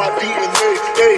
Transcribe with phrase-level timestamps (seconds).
[0.00, 0.96] my DNA.
[0.96, 1.16] Hey,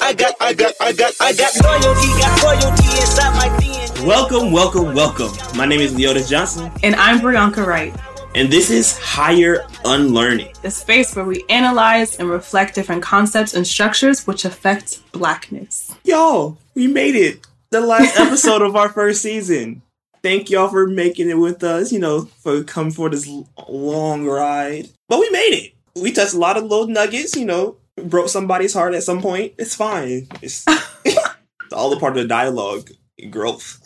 [0.00, 4.04] I got, I got, I got, I got loyalty, got loyalty inside my DNA.
[4.04, 5.30] Welcome, welcome, welcome.
[5.56, 7.94] My name is Leotis Johnson, And I'm Brianka Wright,
[8.34, 10.52] and this is Higher Unlearning.
[10.62, 15.94] the space where we analyze and reflect different concepts and structures which affect blackness.
[16.02, 17.46] Y'all, we made it.
[17.70, 19.82] The last episode of our first season.
[20.24, 23.30] Thank y'all for making it with us, you know, for coming for this
[23.68, 24.88] long ride.
[25.08, 25.75] But we made it.
[25.96, 29.54] We touched a lot of little nuggets, you know, broke somebody's heart at some point.
[29.58, 30.28] It's fine.
[30.42, 30.64] It's,
[31.04, 31.18] it's
[31.72, 32.90] all a part of the dialogue
[33.30, 33.80] growth.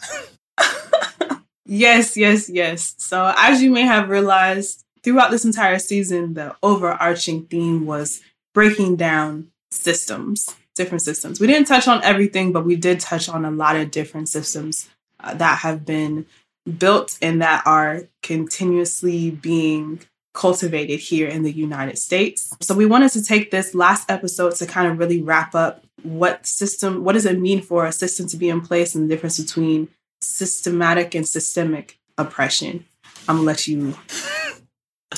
[1.72, 2.96] Yes, yes, yes.
[2.98, 8.20] So, as you may have realized, throughout this entire season, the overarching theme was
[8.52, 11.38] breaking down systems, different systems.
[11.38, 14.88] We didn't touch on everything, but we did touch on a lot of different systems
[15.20, 16.26] uh, that have been
[16.78, 20.00] built and that are continuously being
[20.32, 22.54] cultivated here in the United States.
[22.60, 26.46] So, we wanted to take this last episode to kind of really wrap up what
[26.46, 29.38] system, what does it mean for a system to be in place and the difference
[29.38, 29.88] between
[30.20, 32.84] systematic and systemic oppression.
[33.28, 33.96] I'm gonna let you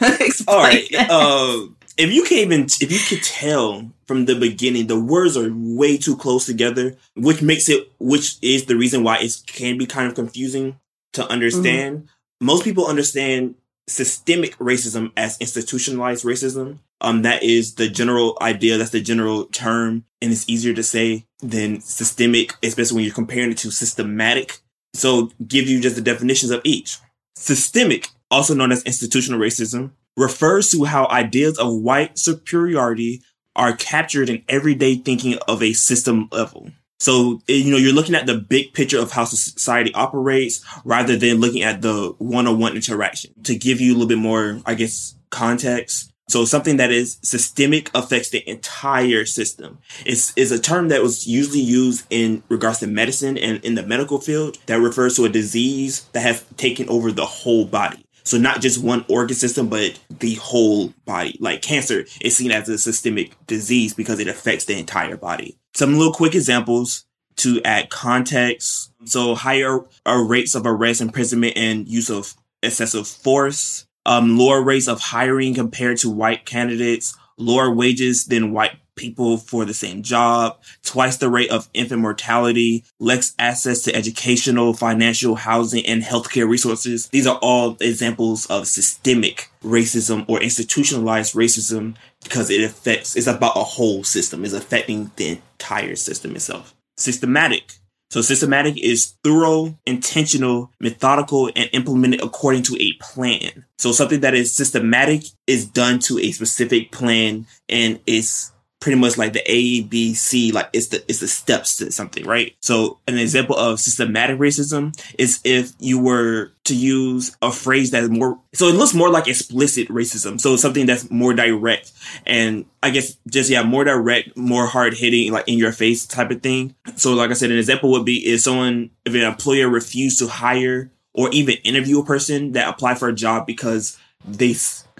[0.00, 0.46] explain.
[0.48, 0.88] All right.
[0.92, 5.50] Uh, if you can't even, if you could tell from the beginning, the words are
[5.52, 9.86] way too close together, which makes it, which is the reason why it can be
[9.86, 10.78] kind of confusing
[11.14, 12.08] to understand.
[12.40, 13.54] Most people understand
[13.88, 16.78] systemic racism as institutionalized racism.
[17.00, 18.78] Um, that is the general idea.
[18.78, 23.52] That's the general term, and it's easier to say than systemic, especially when you're comparing
[23.52, 24.60] it to systematic.
[24.94, 26.98] So, give you just the definitions of each.
[27.36, 33.20] Systemic, also known as institutional racism, refers to how ideas of white superiority
[33.54, 36.70] are captured in everyday thinking of a system level.
[36.98, 41.40] So, you know, you're looking at the big picture of how society operates rather than
[41.40, 43.32] looking at the one-on-one interaction.
[43.44, 46.12] To give you a little bit more, I guess, context.
[46.28, 49.78] So something that is systemic affects the entire system.
[50.04, 53.86] It's, is a term that was usually used in regards to medicine and in the
[53.86, 58.04] medical field that refers to a disease that has taken over the whole body.
[58.24, 61.36] So not just one organ system, but the whole body.
[61.38, 65.56] Like cancer is seen as a systemic disease because it affects the entire body.
[65.76, 67.04] Some little quick examples
[67.36, 68.94] to add context.
[69.04, 73.86] So higher uh, rates of arrest, imprisonment, and use of excessive force.
[74.06, 77.14] Um, lower rates of hiring compared to white candidates.
[77.36, 80.58] Lower wages than white people for the same job.
[80.82, 82.82] Twice the rate of infant mortality.
[82.98, 87.08] Less access to educational, financial, housing, and healthcare resources.
[87.08, 91.96] These are all examples of systemic racism or institutionalized racism
[92.28, 94.44] because it affects, it's about a whole system.
[94.44, 96.74] It's affecting the entire system itself.
[96.96, 97.72] Systematic.
[98.10, 103.64] So systematic is thorough, intentional, methodical, and implemented according to a plan.
[103.78, 109.16] So something that is systematic is done to a specific plan and is pretty much
[109.16, 112.54] like the A, B, C, like it's the it's the steps to something, right?
[112.60, 118.08] So an example of systematic racism is if you were to use a phrase that's
[118.08, 120.40] more so it looks more like explicit racism.
[120.40, 121.92] So something that's more direct
[122.26, 126.30] and I guess just yeah, more direct, more hard hitting, like in your face type
[126.30, 126.74] of thing.
[126.96, 130.28] So like I said, an example would be if someone if an employer refused to
[130.28, 134.52] hire or even interview a person that applied for a job because they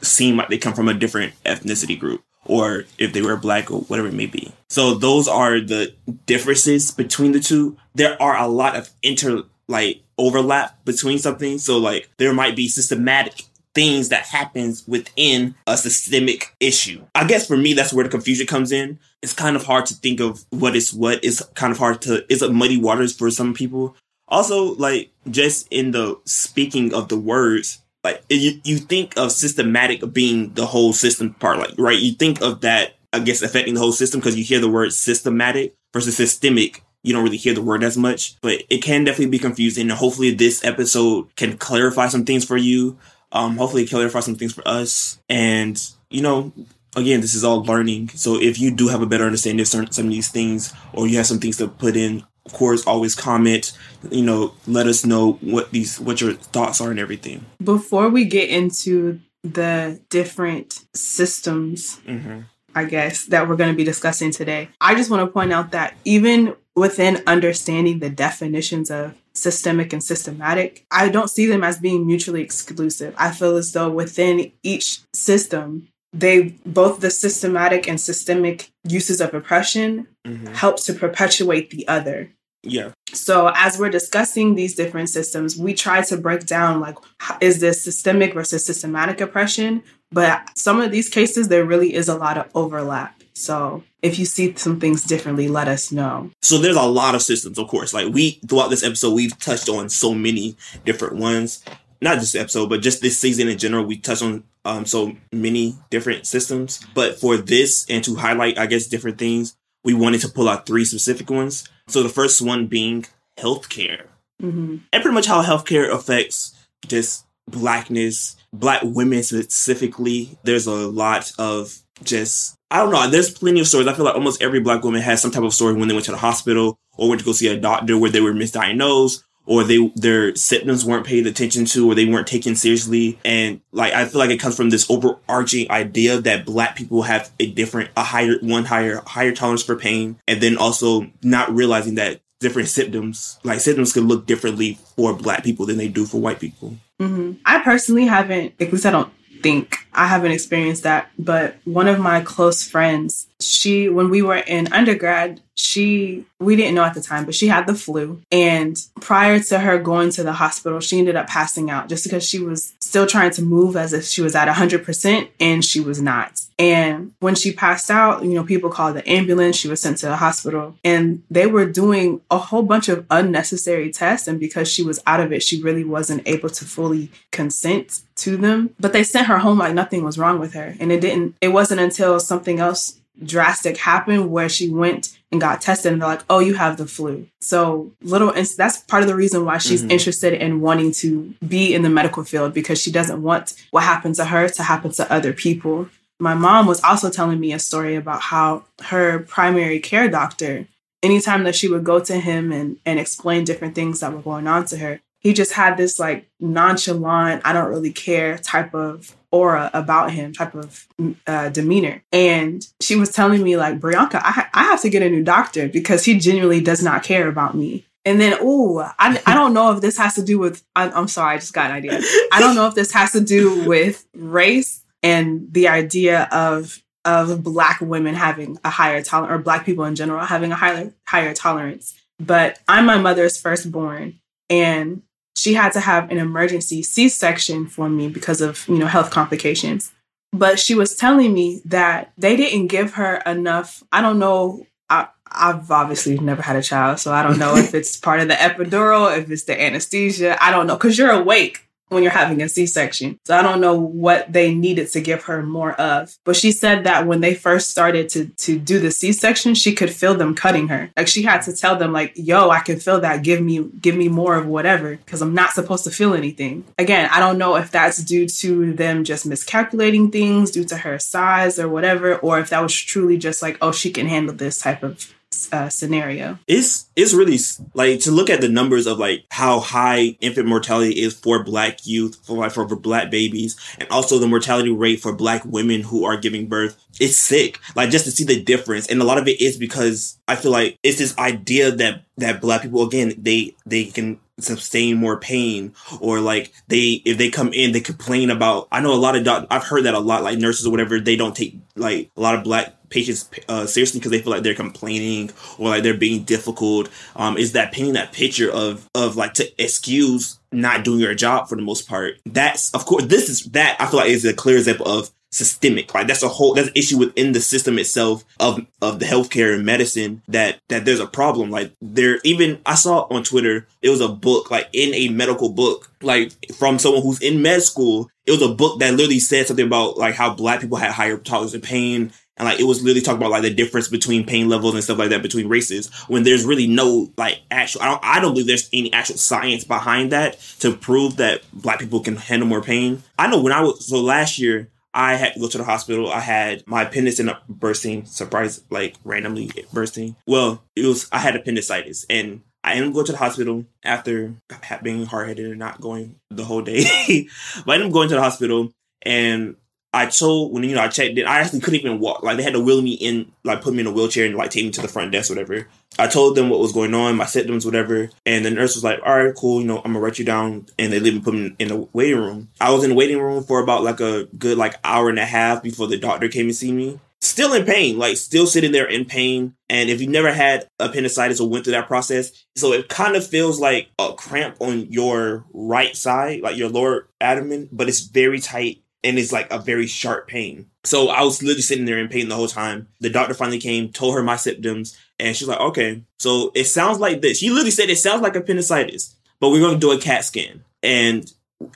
[0.02, 3.80] seem like they come from a different ethnicity group or if they were black or
[3.82, 4.52] whatever it may be.
[4.68, 5.94] So those are the
[6.26, 7.76] differences between the two.
[7.94, 11.58] There are a lot of inter like overlap between something.
[11.58, 13.42] So like there might be systematic
[13.74, 17.04] things that happens within a systemic issue.
[17.14, 18.98] I guess for me that's where the confusion comes in.
[19.22, 21.22] It's kind of hard to think of what is what.
[21.22, 23.94] It's kind of hard to it's a muddy waters for some people.
[24.28, 30.12] Also, like just in the speaking of the words, like you, you think of systematic
[30.12, 31.98] being the whole system part, like right?
[31.98, 34.92] You think of that, I guess, affecting the whole system because you hear the word
[34.92, 36.84] systematic versus systemic.
[37.02, 39.90] You don't really hear the word as much, but it can definitely be confusing.
[39.90, 42.96] And hopefully, this episode can clarify some things for you.
[43.32, 45.18] Um, hopefully, clarify some things for us.
[45.28, 46.52] And you know,
[46.94, 48.10] again, this is all learning.
[48.10, 51.08] So if you do have a better understanding of certain, some of these things, or
[51.08, 53.72] you have some things to put in, of course, always comment.
[54.10, 57.44] You know, let us know what these what your thoughts are and everything.
[57.62, 62.40] Before we get into the different systems, Mm-hmm.
[62.74, 65.70] I guess, that we're going to be discussing today, I just want to point out
[65.70, 71.78] that even within understanding the definitions of systemic and systematic, I don't see them as
[71.78, 73.14] being mutually exclusive.
[73.16, 79.32] I feel as though within each system, they both the systematic and systemic uses of
[79.32, 80.54] oppression Mm-hmm.
[80.54, 82.30] helps to perpetuate the other.
[82.66, 82.92] Yeah.
[83.12, 86.96] So as we're discussing these different systems, we try to break down like
[87.40, 89.82] is this systemic versus systematic oppression?
[90.12, 93.22] But some of these cases there really is a lot of overlap.
[93.34, 96.30] So if you see some things differently, let us know.
[96.42, 97.92] So there's a lot of systems, of course.
[97.92, 101.62] Like we throughout this episode, we've touched on so many different ones.
[102.00, 105.16] Not just the episode, but just this season in general, we touched on um, so
[105.32, 106.84] many different systems.
[106.94, 110.66] But for this and to highlight, I guess, different things, we wanted to pull out
[110.66, 111.68] three specific ones.
[111.88, 113.06] So the first one being
[113.38, 114.06] healthcare.
[114.40, 116.54] hmm and pretty much how healthcare affects
[116.86, 120.36] just blackness, black women specifically.
[120.42, 123.08] There's a lot of just I don't know.
[123.08, 123.86] There's plenty of stories.
[123.86, 126.06] I feel like almost every black woman has some type of story when they went
[126.06, 129.64] to the hospital or went to go see a doctor where they were misdiagnosed or
[129.64, 133.18] they their symptoms weren't paid attention to or they weren't taken seriously.
[133.24, 137.30] And like I feel like it comes from this overarching idea that black people have
[137.40, 141.94] a different a higher one higher higher tolerance for pain and then also not realizing
[141.94, 146.20] that different symptoms like symptoms can look differently for black people than they do for
[146.20, 146.76] white people.
[147.00, 149.12] hmm I personally haven't, at least I don't
[149.42, 151.10] think I haven't experienced that.
[151.18, 156.74] But one of my close friends, she, when we were in undergrad, she, we didn't
[156.74, 158.20] know at the time, but she had the flu.
[158.30, 162.28] And prior to her going to the hospital, she ended up passing out just because
[162.28, 166.00] she was still trying to move as if she was at 100% and she was
[166.00, 166.42] not.
[166.58, 169.56] And when she passed out, you know, people called the ambulance.
[169.56, 173.90] She was sent to the hospital and they were doing a whole bunch of unnecessary
[173.90, 174.28] tests.
[174.28, 178.36] And because she was out of it, she really wasn't able to fully consent to
[178.36, 178.74] them.
[178.78, 180.74] But they sent her home like nothing was wrong with her.
[180.80, 185.60] And it didn't, it wasn't until something else drastic happened where she went and got
[185.60, 187.26] tested and they're like, oh, you have the flu.
[187.40, 189.90] So little, and that's part of the reason why she's Mhm.
[189.90, 194.14] interested in wanting to be in the medical field because she doesn't want what happened
[194.16, 195.88] to her to happen to other people.
[196.18, 200.66] My mom was also telling me a story about how her primary care doctor,
[201.02, 204.46] anytime that she would go to him and, and explain different things that were going
[204.46, 209.14] on to her, he just had this like nonchalant, I don't really care type of
[209.36, 210.86] aura about him, type of
[211.26, 212.02] uh, demeanor.
[212.12, 215.24] And she was telling me, like, Brianka, I, ha- I have to get a new
[215.24, 217.84] doctor because he genuinely does not care about me.
[218.04, 221.08] And then, oh, I, I don't know if this has to do with, I, I'm
[221.08, 222.00] sorry, I just got an idea.
[222.32, 227.44] I don't know if this has to do with race and the idea of of
[227.44, 231.32] black women having a higher tolerance or black people in general having a higher higher
[231.32, 231.94] tolerance.
[232.18, 234.18] But I'm my mother's firstborn
[234.50, 235.02] and
[235.36, 239.92] she had to have an emergency C-section for me because of, you know, health complications.
[240.32, 245.08] But she was telling me that they didn't give her enough, I don't know I,
[245.30, 248.34] I've obviously never had a child, so I don't know if it's part of the
[248.34, 250.42] epidural, if it's the anesthesia.
[250.42, 253.18] I don't know because you're awake when you're having a C-section.
[253.24, 256.16] So I don't know what they needed to give her more of.
[256.24, 259.90] But she said that when they first started to to do the C-section, she could
[259.90, 260.90] feel them cutting her.
[260.96, 263.22] Like she had to tell them like, "Yo, I can feel that.
[263.22, 267.08] Give me give me more of whatever because I'm not supposed to feel anything." Again,
[267.12, 271.58] I don't know if that's due to them just miscalculating things due to her size
[271.58, 274.82] or whatever or if that was truly just like, "Oh, she can handle this type
[274.82, 275.14] of
[275.52, 277.38] uh, scenario." it's it's really
[277.74, 281.86] like to look at the numbers of like how high infant mortality is for black
[281.86, 286.04] youth for for, for black babies and also the mortality rate for black women who
[286.04, 289.28] are giving birth it's sick like just to see the difference and a lot of
[289.28, 293.54] it is because i feel like it's this idea that that black people again they
[293.66, 298.68] they can sustain more pain or like they if they come in they complain about
[298.70, 301.00] i know a lot of doc i've heard that a lot like nurses or whatever
[301.00, 304.42] they don't take like a lot of black patients uh, seriously because they feel like
[304.42, 306.88] they're complaining or like they're being difficult.
[307.14, 311.48] Um is that painting that picture of of like to excuse not doing your job
[311.48, 312.14] for the most part?
[312.24, 315.92] That's of course this is that i feel like is a clear example of systemic
[315.92, 319.54] like that's a whole that's an issue within the system itself of of the healthcare
[319.54, 321.50] and medicine that that there's a problem.
[321.50, 325.48] Like there even i saw on twitter it was a book like in a medical
[325.48, 329.46] book like from someone who's in med school it was a book that literally said
[329.46, 332.12] something about like how black people had higher tolerance of pain.
[332.38, 334.98] And like it was literally talking about like the difference between pain levels and stuff
[334.98, 338.46] like that between races when there's really no like actual I don't, I don't believe
[338.46, 343.02] there's any actual science behind that to prove that black people can handle more pain.
[343.18, 346.10] I know when i was so last year I had to go to the hospital.
[346.10, 350.16] I had my appendix ended up bursting, surprise, like randomly bursting.
[350.26, 354.34] Well, it was I had appendicitis, and I ended up going to the hospital after
[354.82, 356.84] being hard headed and not going the whole day.
[357.66, 358.72] but I ended up going to the hospital,
[359.02, 359.56] and
[359.96, 362.22] I told when you know I checked it, I actually couldn't even walk.
[362.22, 364.50] Like they had to wheel me in, like put me in a wheelchair and like
[364.50, 365.66] take me to the front desk, whatever.
[365.98, 369.00] I told them what was going on, my symptoms, whatever, and the nurse was like,
[369.04, 369.62] "All right, cool.
[369.62, 371.88] You know, I'm gonna write you down." And they let me put me in the
[371.94, 372.48] waiting room.
[372.60, 375.24] I was in the waiting room for about like a good like hour and a
[375.24, 377.00] half before the doctor came and see me.
[377.22, 379.54] still in pain, like still sitting there in pain.
[379.68, 383.26] And if you never had appendicitis or went through that process, so it kind of
[383.26, 388.38] feels like a cramp on your right side, like your lower abdomen, but it's very
[388.38, 390.66] tight and it's like a very sharp pain.
[390.82, 392.88] So I was literally sitting there in pain the whole time.
[392.98, 396.98] The doctor finally came, told her my symptoms, and she's like, okay, so it sounds
[396.98, 397.38] like this.
[397.38, 400.64] She literally said it sounds like appendicitis, but we're going to do a CAT scan.
[400.82, 401.32] And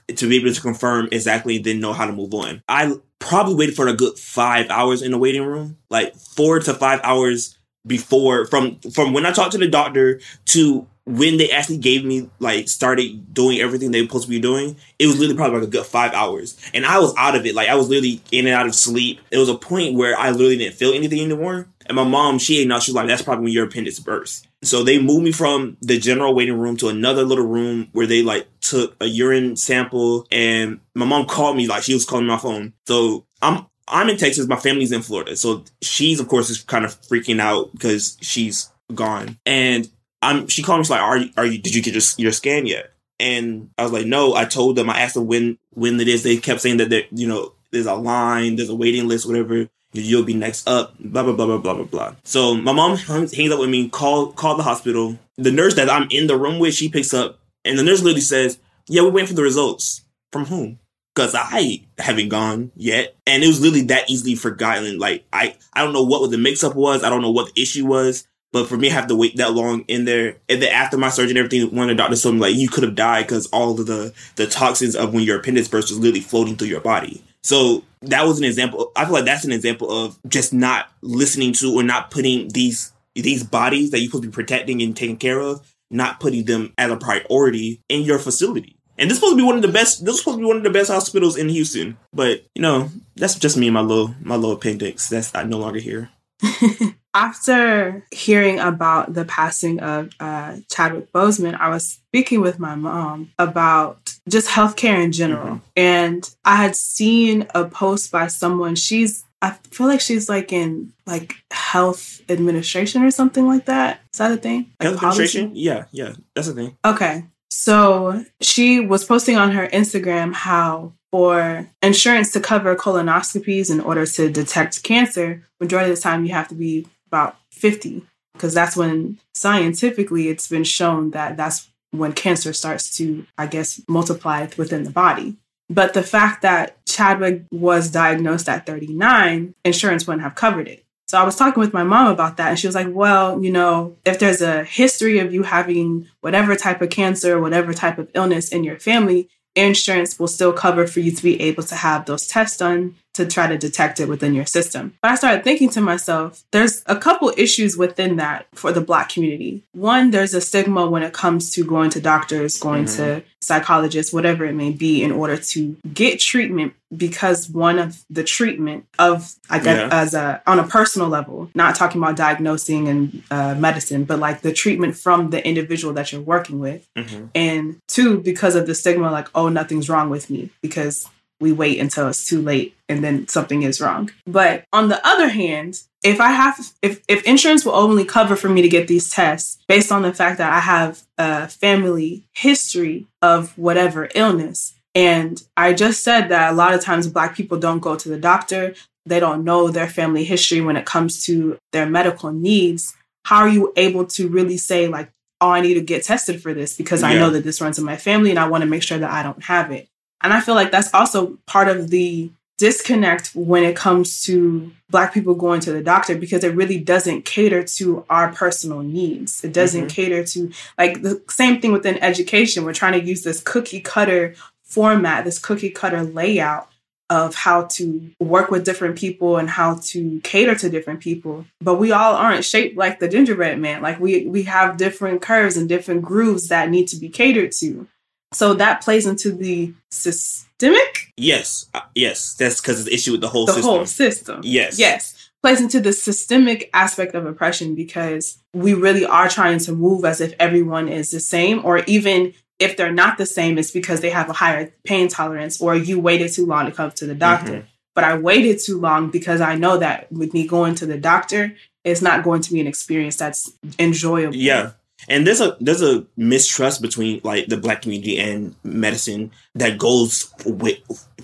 [0.08, 2.64] to be able to confirm exactly, then know how to move on.
[2.68, 6.74] I probably waited for a good five hours in the waiting room, like four to
[6.74, 7.56] five hours
[7.86, 12.28] before from from when I talked to the doctor to when they actually gave me
[12.38, 15.68] like started doing everything they were supposed to be doing, it was literally probably like
[15.68, 16.58] a good five hours.
[16.74, 17.54] And I was out of it.
[17.54, 19.20] Like I was literally in and out of sleep.
[19.30, 21.68] It was a point where I literally didn't feel anything anymore.
[21.86, 24.46] And my mom, she know, she was like, that's probably when your appendix burst.
[24.62, 28.22] So they moved me from the general waiting room to another little room where they
[28.22, 32.38] like took a urine sample and my mom called me like she was calling my
[32.38, 32.74] phone.
[32.86, 35.34] So I'm I'm in Texas, my family's in Florida.
[35.34, 39.38] So she's of course is kind of freaking out because she's gone.
[39.46, 39.88] And
[40.22, 42.32] I'm she called me she's like, Are you are you did you get your, your
[42.32, 42.92] scan yet?
[43.18, 46.22] And I was like, No, I told them, I asked them when when it is.
[46.22, 49.68] They kept saying that there, you know, there's a line, there's a waiting list, whatever
[49.92, 52.14] you'll be next up, blah blah blah blah blah blah blah.
[52.24, 55.18] So my mom hangs up with me, call call the hospital.
[55.36, 58.20] The nurse that I'm in the room with, she picks up, and the nurse literally
[58.20, 58.58] says,
[58.88, 60.78] "Yeah, we're waiting for the results from whom."
[61.14, 64.98] Because I haven't gone yet, and it was literally that easily forgotten.
[64.98, 67.02] Like I, I don't know what the mix up was.
[67.02, 68.26] I don't know what the issue was.
[68.52, 71.08] But for me, I have to wait that long in there, and then after my
[71.08, 73.46] surgery and everything, one of the doctors told me like you could have died because
[73.48, 76.80] all of the the toxins of when your appendix burst was literally floating through your
[76.80, 77.22] body.
[77.42, 78.92] So that was an example.
[78.96, 82.92] I feel like that's an example of just not listening to or not putting these
[83.14, 86.72] these bodies that you're supposed to be protecting and taking care of, not putting them
[86.78, 88.76] as a priority in your facility.
[88.98, 90.04] And this is supposed to be one of the best.
[90.04, 91.96] This is supposed to be one of the best hospitals in Houston.
[92.12, 95.08] But you know, that's just me and my little my little appendix.
[95.08, 96.10] That's no longer here.
[97.12, 103.32] After hearing about the passing of uh, Chadwick Boseman, I was speaking with my mom
[103.38, 105.56] about just healthcare in general.
[105.56, 105.64] Mm-hmm.
[105.76, 110.92] And I had seen a post by someone, she's I feel like she's like in
[111.06, 114.00] like health administration or something like that.
[114.12, 114.70] Is that a thing?
[114.78, 115.52] Like health administration?
[115.54, 116.76] Yeah, yeah, that's a thing.
[116.84, 117.24] Okay.
[117.50, 124.06] So she was posting on her Instagram how for insurance to cover colonoscopies in order
[124.06, 128.02] to detect cancer, majority of the time you have to be about 50
[128.34, 133.80] because that's when scientifically it's been shown that that's when cancer starts to i guess
[133.88, 135.36] multiply within the body.
[135.68, 140.84] But the fact that chadwick was diagnosed at 39 insurance wouldn't have covered it.
[141.08, 143.50] So i was talking with my mom about that and she was like well you
[143.50, 148.08] know if there's a history of you having whatever type of cancer whatever type of
[148.14, 152.06] illness in your family insurance will still cover for you to be able to have
[152.06, 154.94] those tests done to try to detect it within your system.
[155.02, 159.10] But I started thinking to myself, there's a couple issues within that for the Black
[159.10, 159.62] community.
[159.72, 163.20] One, there's a stigma when it comes to going to doctors, going mm-hmm.
[163.20, 168.24] to psychologists, whatever it may be, in order to get treatment because one of the
[168.24, 169.88] treatment of I guess yeah.
[169.92, 174.40] as a on a personal level, not talking about diagnosing and uh, medicine, but like
[174.40, 177.26] the treatment from the individual that you're working with, mm-hmm.
[177.34, 181.08] and two because of the stigma, like oh nothing's wrong with me because
[181.40, 184.10] we wait until it's too late and then something is wrong.
[184.26, 188.48] But on the other hand, if I have if if insurance will only cover for
[188.48, 193.06] me to get these tests based on the fact that I have a family history
[193.22, 197.80] of whatever illness and I just said that a lot of times black people don't
[197.80, 198.74] go to the doctor,
[199.06, 202.96] they don't know their family history when it comes to their medical needs.
[203.24, 206.52] How are you able to really say like oh, I need to get tested for
[206.52, 207.08] this because yeah.
[207.08, 209.10] I know that this runs in my family and I want to make sure that
[209.10, 209.88] I don't have it.
[210.22, 215.14] And I feel like that's also part of the disconnect when it comes to black
[215.14, 219.42] people going to the doctor because it really doesn't cater to our personal needs.
[219.42, 219.88] It doesn't mm-hmm.
[219.88, 222.64] cater to like the same thing within education.
[222.64, 224.34] We're trying to use this cookie cutter
[224.70, 226.68] format this cookie cutter layout
[227.10, 231.44] of how to work with different people and how to cater to different people.
[231.60, 233.82] But we all aren't shaped like the gingerbread man.
[233.82, 237.88] Like we we have different curves and different grooves that need to be catered to
[238.32, 241.12] so that plays into the systemic.
[241.16, 243.70] Yes, uh, yes, that's because the issue with the whole the system.
[243.70, 244.40] whole system.
[244.44, 249.72] Yes, yes, plays into the systemic aspect of oppression because we really are trying to
[249.72, 253.70] move as if everyone is the same, or even if they're not the same, it's
[253.70, 257.06] because they have a higher pain tolerance, or you waited too long to come to
[257.06, 257.52] the doctor.
[257.52, 257.66] Mm-hmm.
[257.94, 261.56] But I waited too long because I know that with me going to the doctor,
[261.84, 264.36] it's not going to be an experience that's enjoyable.
[264.36, 264.72] Yeah
[265.08, 270.32] And there's a there's a mistrust between like the black community and medicine that goes
[270.44, 270.78] with,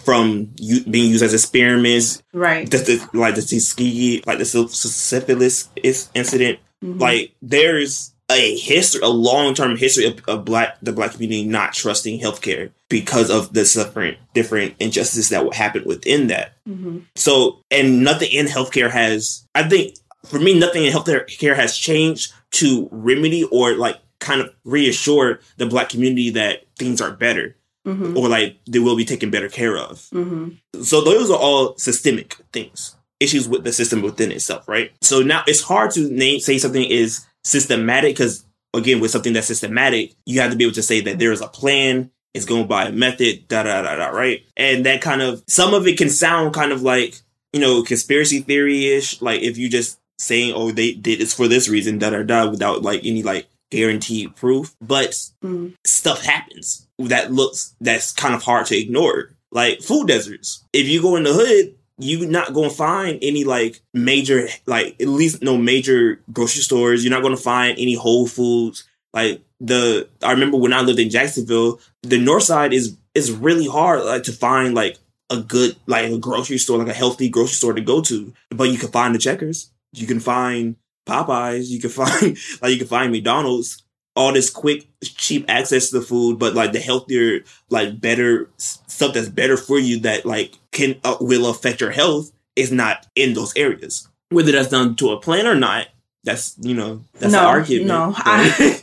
[0.05, 2.71] from you, being used as experiments, Right.
[2.71, 6.59] the, the, like the Tuskegee, like the syph- syphilis is incident.
[6.85, 7.01] Mhm.
[7.01, 11.73] Like there's a history, a long term history of, of black the black community not
[11.73, 16.55] trusting healthcare because of the different different injustices that would happen within that.
[16.69, 17.03] Mhm.
[17.15, 22.33] So, and nothing in healthcare has, I think, for me, nothing in healthcare has changed
[22.61, 27.55] to remedy or like kind of reassure the black community that things are better
[27.87, 28.17] Mhm.
[28.17, 30.07] or like they will be taken better care of.
[30.13, 30.57] Mhm.
[30.83, 34.91] So those are all systemic things, issues with the system within itself, right?
[35.03, 38.45] So now it's hard to name say something is systematic because
[38.75, 41.41] again, with something that's systematic, you have to be able to say that there is
[41.41, 42.11] a plan.
[42.35, 44.43] It's going by a method, da da da da, right?
[44.57, 47.21] And that kind of some of it can sound kind of like
[47.53, 51.49] you know conspiracy theory ish, like if you just saying, "Oh, they did this for
[51.49, 54.75] this reason," da da da, without like any like guaranteed proof.
[54.81, 55.11] But
[55.45, 55.73] Mhm.
[55.85, 59.31] stuff happens that looks that's kind of hard to ignore.
[59.53, 60.61] Like food deserts.
[60.73, 65.09] If you go in the hood, you're not gonna find any like major like at
[65.09, 67.05] least no major grocery stores.
[67.05, 68.85] You're not gonna find any Whole Foods.
[69.15, 73.67] Like the I remember when I lived in Jacksonville, the north side is is really
[73.67, 74.99] hard like to find like
[75.31, 78.33] a good like a grocery store, like a healthy grocery store to go to.
[78.51, 79.71] But you can find the checkers.
[79.93, 80.77] You can find
[81.07, 81.69] Popeyes.
[81.69, 83.83] You can find like you can find McDonald's.
[84.15, 89.13] All this quick, cheap access to the food, but like the healthier, like better stuff
[89.13, 93.35] that's better for you that like can uh, will affect your health is not in
[93.35, 94.09] those areas.
[94.31, 95.89] Whether that's done to a plan or not,
[96.27, 97.87] that's you know that's no, an argument.
[97.87, 98.53] no, I,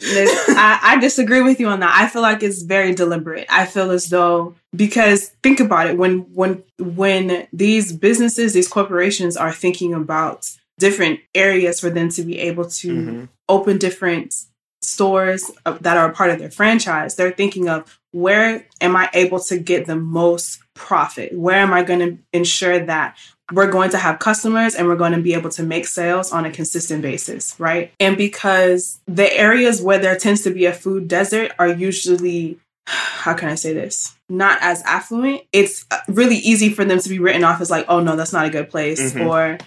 [0.50, 1.94] I I disagree with you on that.
[1.94, 3.46] I feel like it's very deliberate.
[3.50, 9.36] I feel as though because think about it when when when these businesses, these corporations
[9.36, 10.50] are thinking about
[10.80, 13.30] different areas for them to be able to Mhm.
[13.50, 14.36] open different
[14.82, 15.50] stores
[15.82, 17.16] that are a part of their franchise.
[17.16, 21.38] They're thinking of where am I able to get the most profit?
[21.38, 23.16] Where am I going to ensure that
[23.52, 26.46] we're going to have customers and we're going to be able to make sales on
[26.46, 27.92] a consistent basis, right?
[28.00, 33.34] And because the areas where there tends to be a food desert are usually how
[33.34, 34.14] can I say this?
[34.28, 35.42] Not as affluent.
[35.54, 38.46] It's really easy for them to be written off as like, oh no, that's not
[38.46, 39.14] a good place.
[39.14, 39.28] Mhm.
[39.30, 39.58] Or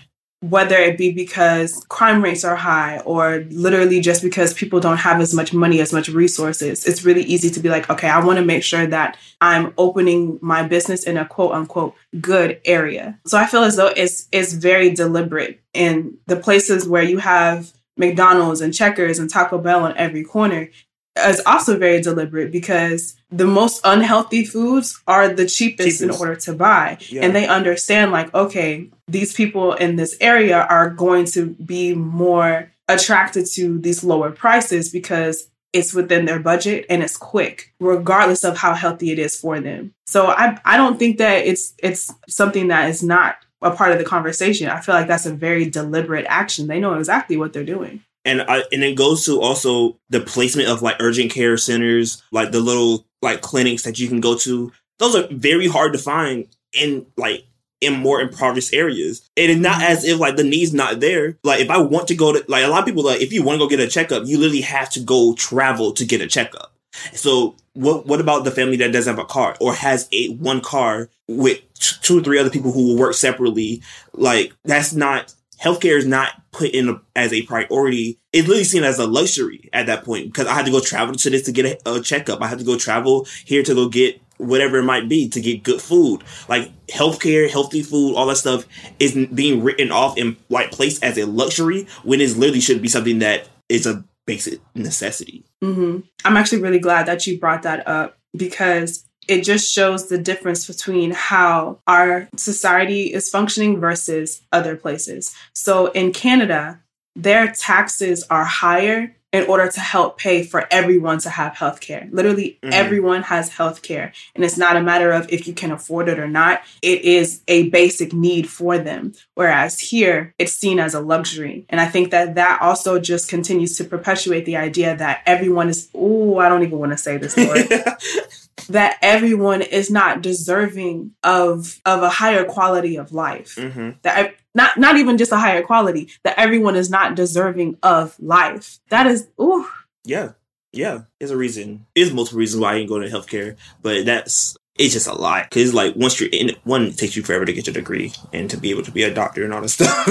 [0.50, 5.21] whether it be because crime rates are high or literally just because people don't have
[5.21, 8.38] as much money, as much resources, it's really easy to be like, okay, I want
[8.38, 13.18] to make sure that I'm opening my business in a quote unquote good area.
[13.26, 17.73] So I feel as though it's it's very deliberate in the places where you have
[17.97, 20.68] McDonald's and Checkers and Taco Bell on every corner
[21.16, 26.52] is also very deliberate because the most unhealthy foods are the cheapest, in order to
[26.52, 26.98] buy.
[27.08, 27.22] Yeah.
[27.22, 32.72] And they understand, like, okay, these people in this area are going to be more
[32.88, 38.56] attracted to these lower prices because it's within their budget and it's quick, regardless of
[38.56, 39.92] how healthy it is for them.
[40.06, 43.98] So I I don't think that it's it's something that is not a part of
[43.98, 44.68] the conversation.
[44.68, 46.66] I feel like that's a very deliberate action.
[46.66, 48.02] They know exactly what they're doing.
[48.26, 52.50] And I, and it goes to also the placement of like urgent care centers, like
[52.50, 54.73] the little like clinics that you can go to.
[54.99, 57.47] Those are very hard to find in like
[57.80, 59.30] in more impoverished areas.
[59.36, 59.93] And It is not mm-hmm.
[59.93, 61.39] as if like the need's not there.
[61.45, 63.43] Like if I want to go to like a lot of people like if you
[63.43, 66.26] want to go get a checkup, you literally have to go travel to get a
[66.26, 66.73] checkup.
[67.12, 70.60] So what what about the family that doesn't have a car or has a one
[70.60, 73.82] car with two or three other people who will work separately?
[74.15, 78.19] Like that's not healthcare is not put in as a priority.
[78.32, 81.14] It's literally seen as a luxury at that point because I had to go travel
[81.14, 82.42] to this to get a, a checkup.
[82.42, 85.62] I had to go travel here to go get whatever it might be to get
[85.62, 86.23] good food.
[86.49, 88.66] Like healthcare, healthy food, all that stuff
[88.99, 92.88] is being written off and like placed as a luxury when it literally should be
[92.88, 95.45] something that is a basic necessity.
[95.62, 100.19] hmm I'm actually really glad that you brought that up because it just shows the
[100.19, 105.34] difference between how our society is functioning versus other places.
[105.54, 106.80] So in Canada,
[107.15, 112.08] their taxes are higher in order to help pay for everyone to have health care.
[112.10, 112.73] Literally, Mhm.
[112.73, 114.12] everyone has health care.
[114.34, 117.41] And it's not a matter of if you can afford it or not, it is
[117.49, 119.12] a basic need for them.
[119.34, 121.67] Whereas here, it's seen as a luxury.
[121.69, 125.89] And I think that that also just continues to perpetuate the idea that everyone is,
[125.95, 127.69] oh, I don't even want to say this word
[128.69, 134.34] that everyone is not deserving of of a higher quality of life hmm that ev-
[134.54, 139.06] not not even just a higher quality that everyone is not deserving of life that
[139.06, 139.66] is ooh
[140.04, 140.32] Yeah,
[140.73, 141.02] yeah.
[141.19, 141.86] There's a reason.
[141.95, 145.50] There's multiple reasons why I ain't going to healthcare, but that's it's just a lot.
[145.50, 148.49] Cause like once you're in one it takes you forever to get your degree and
[148.50, 150.06] to be able to be a doctor and all that stuff.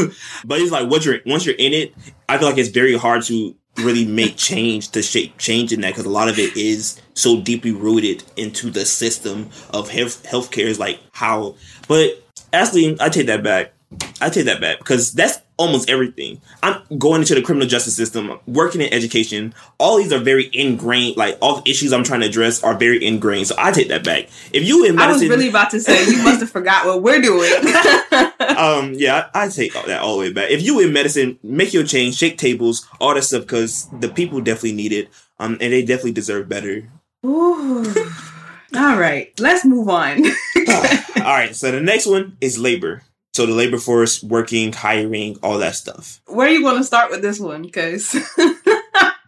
[0.46, 1.94] but it's like once you're once you're in it,
[2.30, 5.90] I feel like it's very hard to really make change to shape change in that
[5.90, 10.66] because a lot of it is so deeply rooted into the system of health healthcare
[10.66, 11.56] is like how
[11.88, 12.22] but
[12.56, 13.74] actually I take that back.
[14.20, 16.42] I take that back because that's almost everything.
[16.62, 19.54] I'm going into the criminal justice system, working in education.
[19.78, 21.18] All these are very ingrained.
[21.18, 23.48] Like all the issues I'm trying to address are very ingrained.
[23.48, 24.30] So I take that back.
[24.52, 27.02] If you in medicine, I was really about to say you must have forgot what
[27.02, 27.52] we're doing.
[28.58, 30.50] um, yeah, I, I take that all the way back.
[30.50, 34.42] If you in medicine, make your change, shake tables, all that stuff, because the people
[34.42, 36.90] definitely need it, um, and they definitely deserve better.
[37.26, 37.86] Ooh.
[38.76, 40.26] All right, let's move on.
[40.68, 43.04] all right, so the next one is labor.
[43.36, 46.22] So the labor force, working, hiring, all that stuff.
[46.26, 47.64] Where are you going to start with this one?
[47.64, 48.16] Because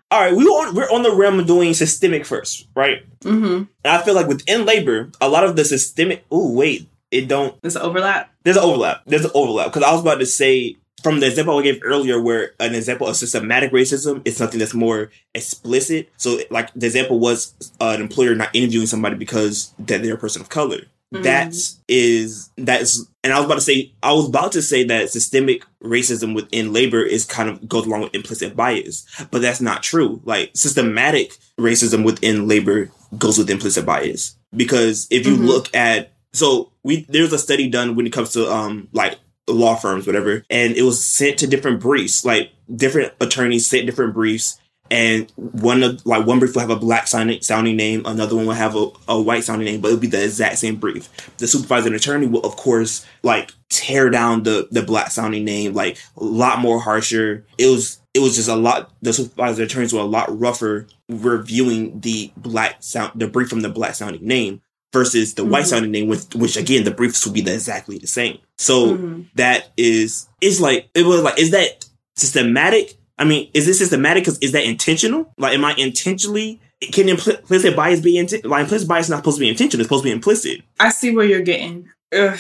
[0.09, 3.03] All right, we on we're on the realm of doing systemic first, right?
[3.21, 6.23] hmm And I feel like within labor, a lot of the systemic.
[6.31, 7.61] Oh wait, it don't.
[7.61, 8.31] there's an overlap.
[8.43, 9.01] There's an overlap.
[9.05, 12.21] There's an overlap because I was about to say from the example I gave earlier,
[12.21, 16.09] where an example of systematic racism is something that's more explicit.
[16.15, 20.17] So, like the example was uh, an employer not interviewing somebody because that they're a
[20.17, 20.83] person of color.
[21.13, 21.23] Mhm.
[21.23, 21.53] That
[21.87, 25.63] is that's, and I was about to say I was about to say that systemic
[25.81, 30.21] racism within labor is kind of goes along with implicit bias, but that's not true.
[30.25, 35.45] Like systematic racism within labor goes with implicit bias because if you Mhm.
[35.47, 39.17] look at so we there's a study done when it comes to um like
[39.47, 44.13] law firms whatever and it was sent to different briefs like different attorneys sent different
[44.13, 48.35] briefs and one of like one brief will have a black sounding, sounding name another
[48.35, 51.09] one will have a, a white sounding name but it'll be the exact same brief
[51.37, 55.73] the supervisor and attorney will of course like tear down the the black sounding name
[55.73, 59.71] like a lot more harsher it was it was just a lot the supervisor and
[59.71, 64.25] attorneys were a lot rougher reviewing the black sound the brief from the black sounding
[64.25, 64.61] name
[64.93, 65.67] versus the white Mhm.
[65.67, 69.25] sounding name with which again the briefs will be the, exactly the same so Mhm.
[69.35, 74.23] that is it's like it was like is that systematic i mean is this systematic
[74.23, 76.59] because is that intentional like am i intentionally
[76.91, 79.81] can impl- implicit bias be inten- like implicit bias is not supposed to be intentional
[79.81, 81.89] it's supposed to be implicit I see where you're getting.
[82.13, 82.39] Ugh.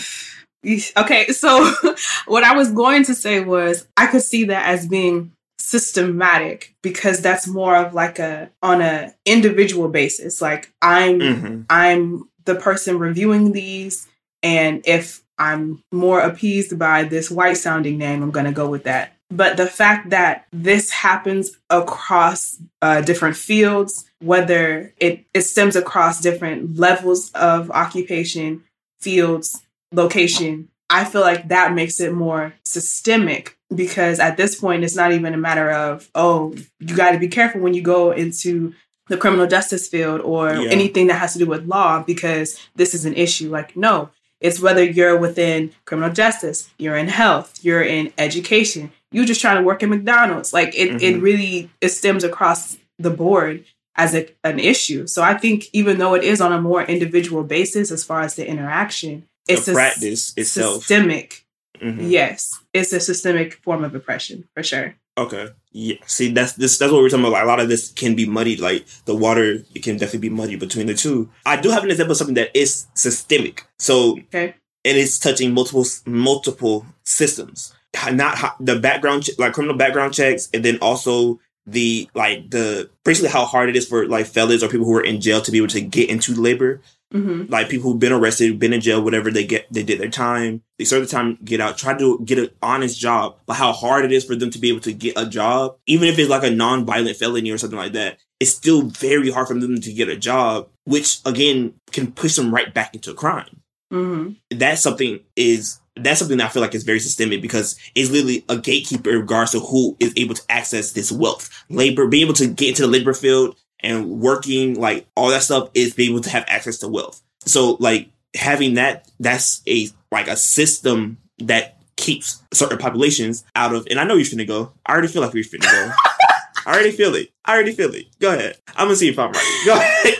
[0.97, 1.71] Okay, so
[2.25, 7.21] what I was going to say was I could see that as being systematic because
[7.21, 10.41] that's more of like a on a individual basis.
[10.41, 11.61] Like I'm mm-hmm.
[11.69, 14.07] I'm the person reviewing these,
[14.43, 18.85] and if I'm more appeased by this white sounding name, I'm going to go with
[18.85, 19.13] that.
[19.29, 26.21] But the fact that this happens across uh, different fields, whether it, it stems across
[26.21, 28.63] different levels of occupation,
[29.01, 34.95] fields, location, I feel like that makes it more systemic because at this point, it's
[34.95, 38.73] not even a matter of, oh, you got to be careful when you go into
[39.07, 40.69] the criminal justice field or Yeah.
[40.69, 43.49] anything that has to do with law because this is an issue.
[43.49, 44.09] Like, no,
[44.39, 49.57] it's whether you're within criminal justice, you're in health, you're in education, you're just trying
[49.57, 50.53] to work at McDonald's.
[50.53, 51.21] Like, it, it Mhm.
[51.21, 53.63] really it stems across the board
[53.95, 55.07] as a, an issue.
[55.07, 58.35] So I think even though it is on a more individual basis as far as
[58.35, 61.45] the interaction, it's the a practice itself systemic.
[61.81, 62.09] Mhm.
[62.09, 64.95] Yes, it's a systemic form of oppression for sure.
[65.17, 65.47] Okay.
[65.71, 65.95] Yeah.
[66.05, 66.77] See, that's this.
[66.77, 67.31] That's what we're talking about.
[67.33, 68.59] Like, a lot of this can be muddied.
[68.59, 71.29] Like the water, it can definitely be muddy between the two.
[71.45, 73.63] I do have an example of something that is systemic.
[73.79, 74.53] So, Okay.
[74.85, 77.73] and it's touching multiple multiple systems.
[78.11, 83.45] Not the background, like criminal background checks, and then also the like the basically how
[83.45, 85.67] hard it is for like fellas or people who are in jail to be able
[85.67, 89.45] to get into labor hmm like people who've been arrested, been in jail, whatever they
[89.45, 92.49] get, they did their time, they serve the time, get out, try to get an
[92.61, 93.37] honest job.
[93.45, 96.09] But how hard it is for them to be able to get a job, even
[96.09, 99.53] if it's like a non-violent felony or something like that, it's still very hard for
[99.53, 103.61] them to get a job, which again can push them right back into crime.
[103.89, 108.09] hmm That's something is that's something that I feel like is very systemic because it's
[108.09, 112.23] literally a gatekeeper in regards to who is able to access this wealth, labor, being
[112.23, 116.11] able to get into the labor field and working, like all that stuff is being
[116.11, 117.21] able to have access to wealth.
[117.41, 123.87] So like having that, that's a like a system that keeps certain populations out of.
[123.89, 124.71] And I know you're finna go.
[124.85, 125.91] I already feel like we're finna go.
[126.65, 127.31] I already feel it.
[127.45, 128.05] I already feel it.
[128.19, 128.57] Go ahead.
[128.75, 129.63] I'm gonna see if I'm right.
[129.65, 130.15] Go ahead.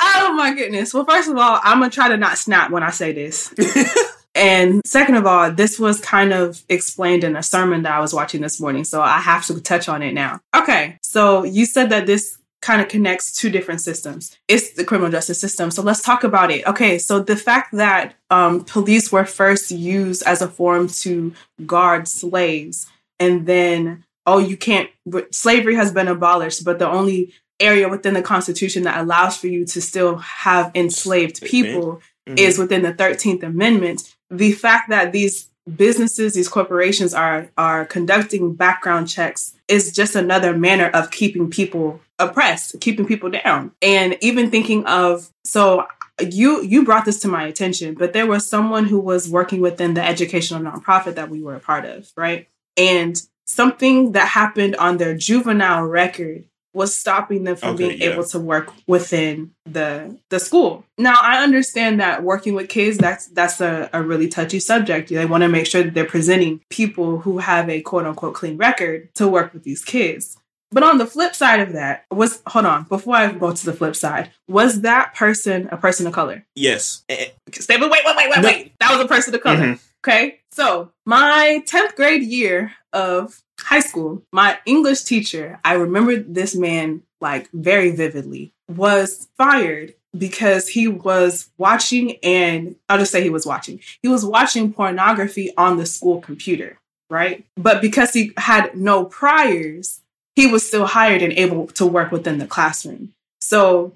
[0.00, 0.92] Oh my goodness.
[0.92, 3.54] Well, first of all, I'm gonna try to not snap when I say this.
[4.34, 8.12] And second of all, this was kind of explained in a sermon that I was
[8.12, 10.40] watching this morning, so I have to touch on it now.
[10.56, 14.36] Okay, so you said that this kind of connects two different systems.
[14.48, 15.70] It's the criminal justice system.
[15.70, 16.66] So let's talk about it.
[16.66, 21.32] Okay, so the fact that um, police were first used as a form to
[21.66, 22.86] guard slaves,
[23.20, 24.88] and then oh, you can't.
[25.32, 29.64] Slavery has been abolished, but the only area within the Constitution that allows for you
[29.66, 32.38] to still have enslaved people Mhm.
[32.38, 34.14] is within the 13th Amendment.
[34.30, 40.56] The fact that these businesses, these corporations are are conducting background checks is just another
[40.56, 43.72] manner of keeping people oppressed, keeping people down.
[43.80, 45.86] And even thinking of so
[46.20, 49.94] you you brought this to my attention, but there was someone who was working within
[49.94, 52.48] the educational nonprofit that we were a part of, right?
[52.76, 58.10] And something that happened on their juvenile record was stopping them from Okay, being yeah.
[58.10, 60.84] able to work within the the school.
[60.98, 65.08] Now I understand that working with kids that's that's a, a really touchy subject.
[65.08, 68.56] They want to make sure that they're presenting people who have a quote unquote clean
[68.56, 70.36] record to work with these kids.
[70.72, 73.72] But on the flip side of that, was hold on, before I go to the
[73.72, 76.44] flip side, was that person a person of color?
[76.56, 77.04] Yes.
[77.08, 78.48] Eh, Stay wait, wait, wait, wait, No.
[78.48, 78.72] wait.
[78.80, 79.56] That was a person of color.
[79.56, 79.80] Mhm.
[80.04, 80.40] Okay.
[80.50, 87.02] So my 10th grade year of high school, my English teacher, I remember this man
[87.20, 93.46] like very vividly, was fired because he was watching and I'll just say he was
[93.46, 93.80] watching.
[94.02, 96.78] He was watching pornography on the school computer,
[97.10, 97.44] right?
[97.56, 100.00] But because he had no priors,
[100.36, 103.12] he was still hired and able to work within the classroom.
[103.40, 103.92] So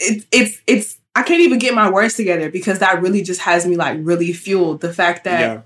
[0.00, 3.66] it, it's it's I can't even get my words together because that really just has
[3.66, 5.60] me like really fueled the fact that yeah.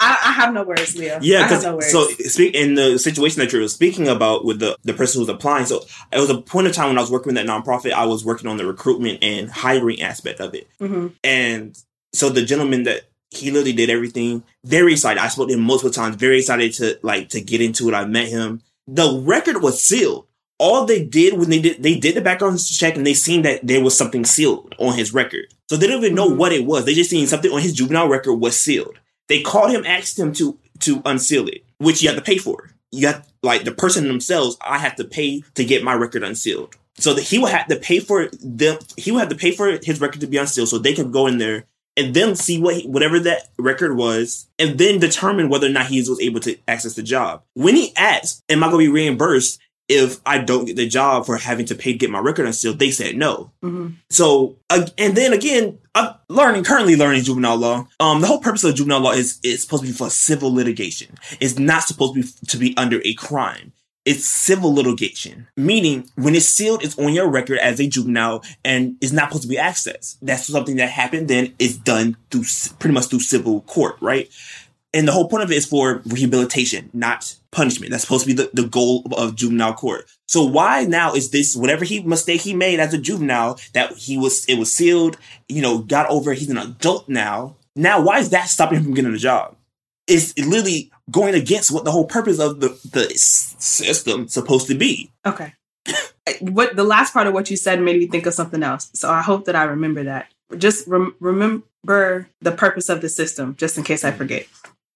[0.00, 1.18] I, I have no words, Leo.
[1.22, 1.90] Yeah, I have because no words.
[1.92, 5.66] so speak in the situation that you're speaking about with the the person who's applying.
[5.66, 7.92] So it was a point of time when I was working with that nonprofit.
[7.92, 11.12] I was working on the recruitment and hiring aspect of it, Mhm.
[11.22, 11.78] and
[12.12, 14.42] so the gentleman that he literally did everything.
[14.64, 15.20] Very excited.
[15.22, 16.16] I spoke to him multiple times.
[16.16, 17.94] Very excited to like to get into it.
[17.94, 18.62] I met him.
[18.86, 20.26] The record was sealed.
[20.60, 23.66] All they did when they did they did the background check and they seen that
[23.66, 25.46] there was something sealed on his record.
[25.68, 26.36] So they didn't even know Mhm.
[26.36, 26.84] what it was.
[26.84, 28.96] They just seen something on his juvenile record was sealed.
[29.28, 32.70] They called him, asked him to to unseal it, which you have to pay for.
[32.90, 34.56] You have like the person themselves.
[34.60, 36.76] I have to pay to get my record unsealed.
[36.96, 38.78] So that he would have to pay for them.
[38.96, 41.26] He would have to pay for his record to be unsealed, so they could go
[41.26, 45.66] in there and then see what he, whatever that record was, and then determine whether
[45.66, 47.42] or not he was able to access the job.
[47.54, 51.26] When he asked, "Am I going to be reimbursed if I don't get the job
[51.26, 53.50] for having to pay to get my record unsealed?" They said no.
[53.62, 53.94] Mhm.
[54.10, 57.86] So, uh, and then again, I'm learning currently learning juvenile law.
[58.00, 61.16] Um, the whole purpose of juvenile law is is supposed to be for civil litigation.
[61.40, 63.72] It's not supposed to be to be under a crime.
[64.06, 68.96] It's civil litigation, meaning when it's sealed, it's on your record as a juvenile and
[69.00, 70.16] is not supposed to be accessed.
[70.20, 71.28] That's something that happened.
[71.28, 72.44] Then it's done through
[72.78, 74.28] pretty much through civil court, right?
[74.94, 77.90] And the whole point of it is for rehabilitation, not punishment.
[77.90, 80.06] That's supposed to be the, the goal of juvenile court.
[80.28, 84.16] So why now is this whatever he mistake he made as a juvenile that he
[84.16, 87.56] was it was sealed, you know, got over he's an adult now.
[87.74, 89.56] Now why is that stopping him from getting a job?
[90.06, 95.10] It's literally going against what the whole purpose of the, the system supposed to be.
[95.26, 95.54] Okay.
[96.40, 98.90] what the last part of what you said made me think of something else.
[98.94, 100.32] So I hope that I remember that.
[100.56, 104.46] Just rem- remember the purpose of the system, just in case I forget.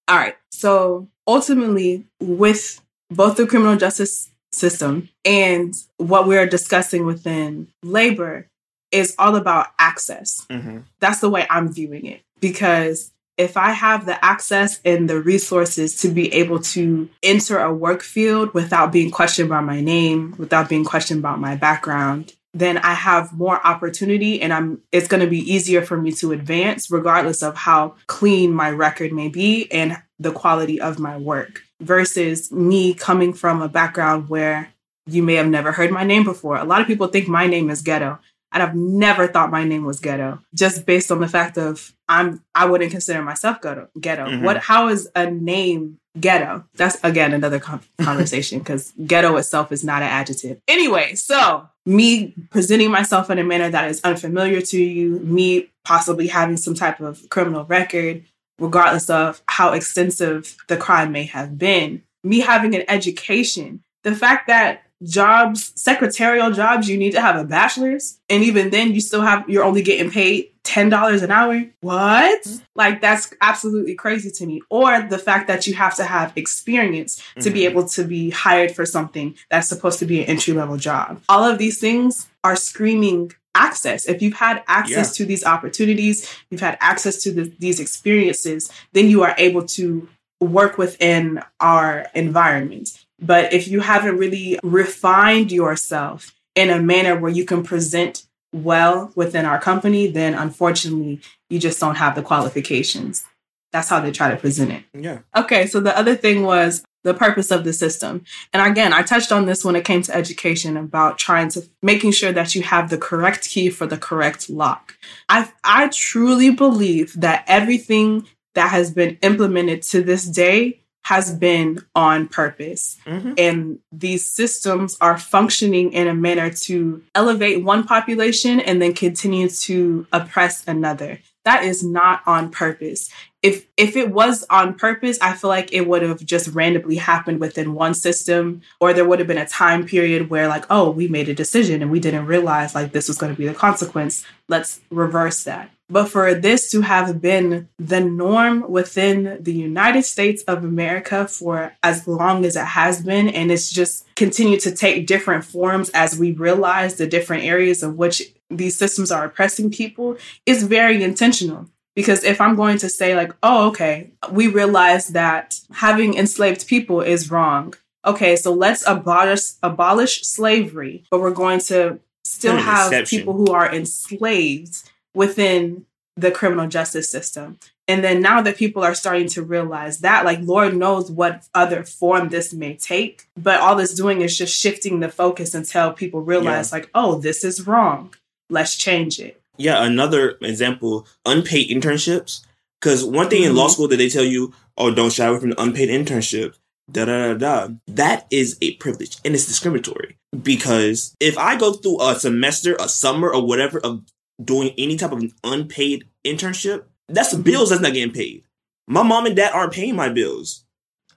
[0.09, 0.35] All right.
[0.51, 8.47] So ultimately, with both the criminal justice system and what we're discussing within labor,
[8.91, 10.45] is all about access.
[10.49, 10.79] Mm-hmm.
[10.99, 15.95] That's the way I'm viewing it because if I have the access and the resources
[15.97, 20.67] to be able to enter a work field without being questioned by my name, without
[20.67, 25.29] being questioned about my background, then I have more opportunity and I'm it's going to
[25.29, 29.97] be easier for me to advance regardless of how clean my record may be and
[30.19, 34.69] the quality of my work versus me coming from a background where
[35.05, 36.57] you may have never heard my name before.
[36.57, 38.19] A lot of people think my name is ghetto
[38.51, 42.43] and I've never thought my name was ghetto just based on the fact of I'm
[42.55, 43.89] I wouldn't consider myself ghetto.
[43.99, 44.25] Ghetto.
[44.25, 44.41] Mhm.
[44.41, 44.57] What?
[44.57, 46.65] How is a name ghetto?
[46.75, 50.61] That's again another con- conversation because ghetto itself is not an adjective.
[50.67, 56.27] Anyway, so me presenting myself in a manner that is unfamiliar to you, me possibly
[56.27, 58.23] having some type of criminal record,
[58.59, 64.47] regardless of how extensive the crime may have been, me having an education, the fact
[64.47, 68.19] that jobs, secretarial jobs, you need to have a bachelor's.
[68.29, 71.63] And even then you still have you're only getting paid $10 an hour.
[71.81, 72.47] What?
[72.75, 74.61] Like that's absolutely crazy to me.
[74.69, 77.69] Or the fact that you have to have experience to be Mhm.
[77.69, 81.21] able to be hired for something that's supposed to be an entry level job.
[81.27, 84.05] All of these things are screaming access.
[84.07, 89.09] If you've had access to these opportunities, you've had access to the, these experiences, then
[89.09, 90.07] you are able to
[90.39, 92.91] work within our environment.
[93.19, 99.11] But if you haven't really refined yourself in a manner where you can present well
[99.15, 103.25] within our company, then unfortunately, you just don't have the qualifications.
[103.71, 104.83] That's how they try to present it.
[104.93, 105.19] Yeah.
[105.35, 108.23] Okay, so the other thing was the purpose of the system.
[108.51, 112.11] And again, I touched on this when it came to education about trying to making
[112.11, 114.97] sure that you have the correct key for the correct lock.
[115.29, 121.79] I I truly believe that everything that has been implemented to this day has been
[121.95, 122.95] on purpose.
[123.07, 123.33] Mm-hmm.
[123.35, 129.49] And these systems are functioning in a manner to elevate one population and then continue
[129.49, 131.17] to oppress another.
[131.45, 133.09] That is not on purpose.
[133.41, 137.39] If if it was on purpose, I feel like it would have just randomly happened
[137.39, 141.07] within one system or there would have been a time period where like, oh, we
[141.07, 144.27] made a decision and we didn't realize like this was going to be the consequence.
[144.47, 145.71] Let's reverse that.
[145.89, 151.73] But for this to have been the norm within the United States of America for
[151.81, 156.17] as long as it has been, and it's just continued to take different forms as
[156.17, 158.21] we realize the different areas of which
[158.51, 161.67] these systems are oppressing people, is very intentional.
[161.95, 167.01] Because if I'm going to say, like, oh, okay, we realize that having enslaved people
[167.01, 167.73] is wrong.
[168.05, 173.19] Okay, so let's abolish abolish slavery, but we're going to still hmm, have exception.
[173.19, 177.59] people who are enslaved within the criminal justice system.
[177.87, 181.83] And then now that people are starting to realize that, like, Lord knows what other
[181.83, 186.21] form this may take, but all it's doing is just shifting the focus until people
[186.21, 188.13] realize, like, oh, this is wrong.
[188.49, 189.41] Let's change it.
[189.57, 192.41] Yeah, another example, unpaid internships.
[192.79, 193.71] Because one thing in law Mhm.
[193.71, 196.53] school that they tell you, oh, don't shy away from the unpaid internship.
[196.91, 197.73] Da da da da.
[197.87, 200.15] That is a privilege and it's discriminatory.
[200.41, 204.03] Because if I go through a semester, a summer, or whatever of
[204.43, 208.43] doing any type of unpaid internship, that's the bills that's not getting paid.
[208.87, 210.65] My mom and dad aren't paying my bills.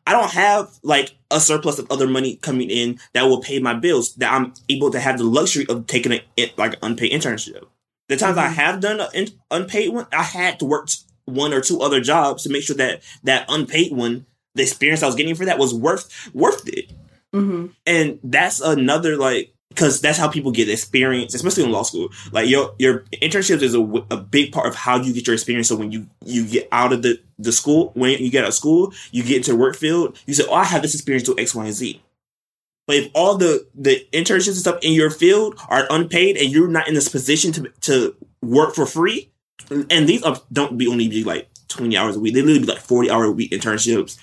[0.07, 3.75] I don't have like a surplus of other money coming in that will pay my
[3.75, 6.23] bills that I'm able to have the luxury of taking a
[6.57, 7.65] like an unpaid internship.
[8.09, 8.55] The times I Mhm.
[8.55, 10.89] have done an unpaid one, I had to work
[11.25, 15.07] one or two other jobs to make sure that that unpaid one, the experience I
[15.07, 16.91] was getting for that was worth worth it.
[17.33, 22.09] hmm And that's another like because that's how people get experience, especially in law school.
[22.31, 23.81] Like your your internships is a,
[24.11, 25.69] a big part of how you get your experience.
[25.69, 28.55] So when you you get out of the the school, when you get out of
[28.55, 30.19] school, you get into the work field.
[30.27, 32.01] You say, "Oh, I have this experience to X, Y, and Z."
[32.87, 36.69] But if all the the internships and stuff in your field are unpaid and you're
[36.69, 39.31] not in this position to to work for free,
[39.71, 42.35] and these are, don't be only be like twenty hours a week.
[42.35, 44.19] They literally be like forty hour a week internships,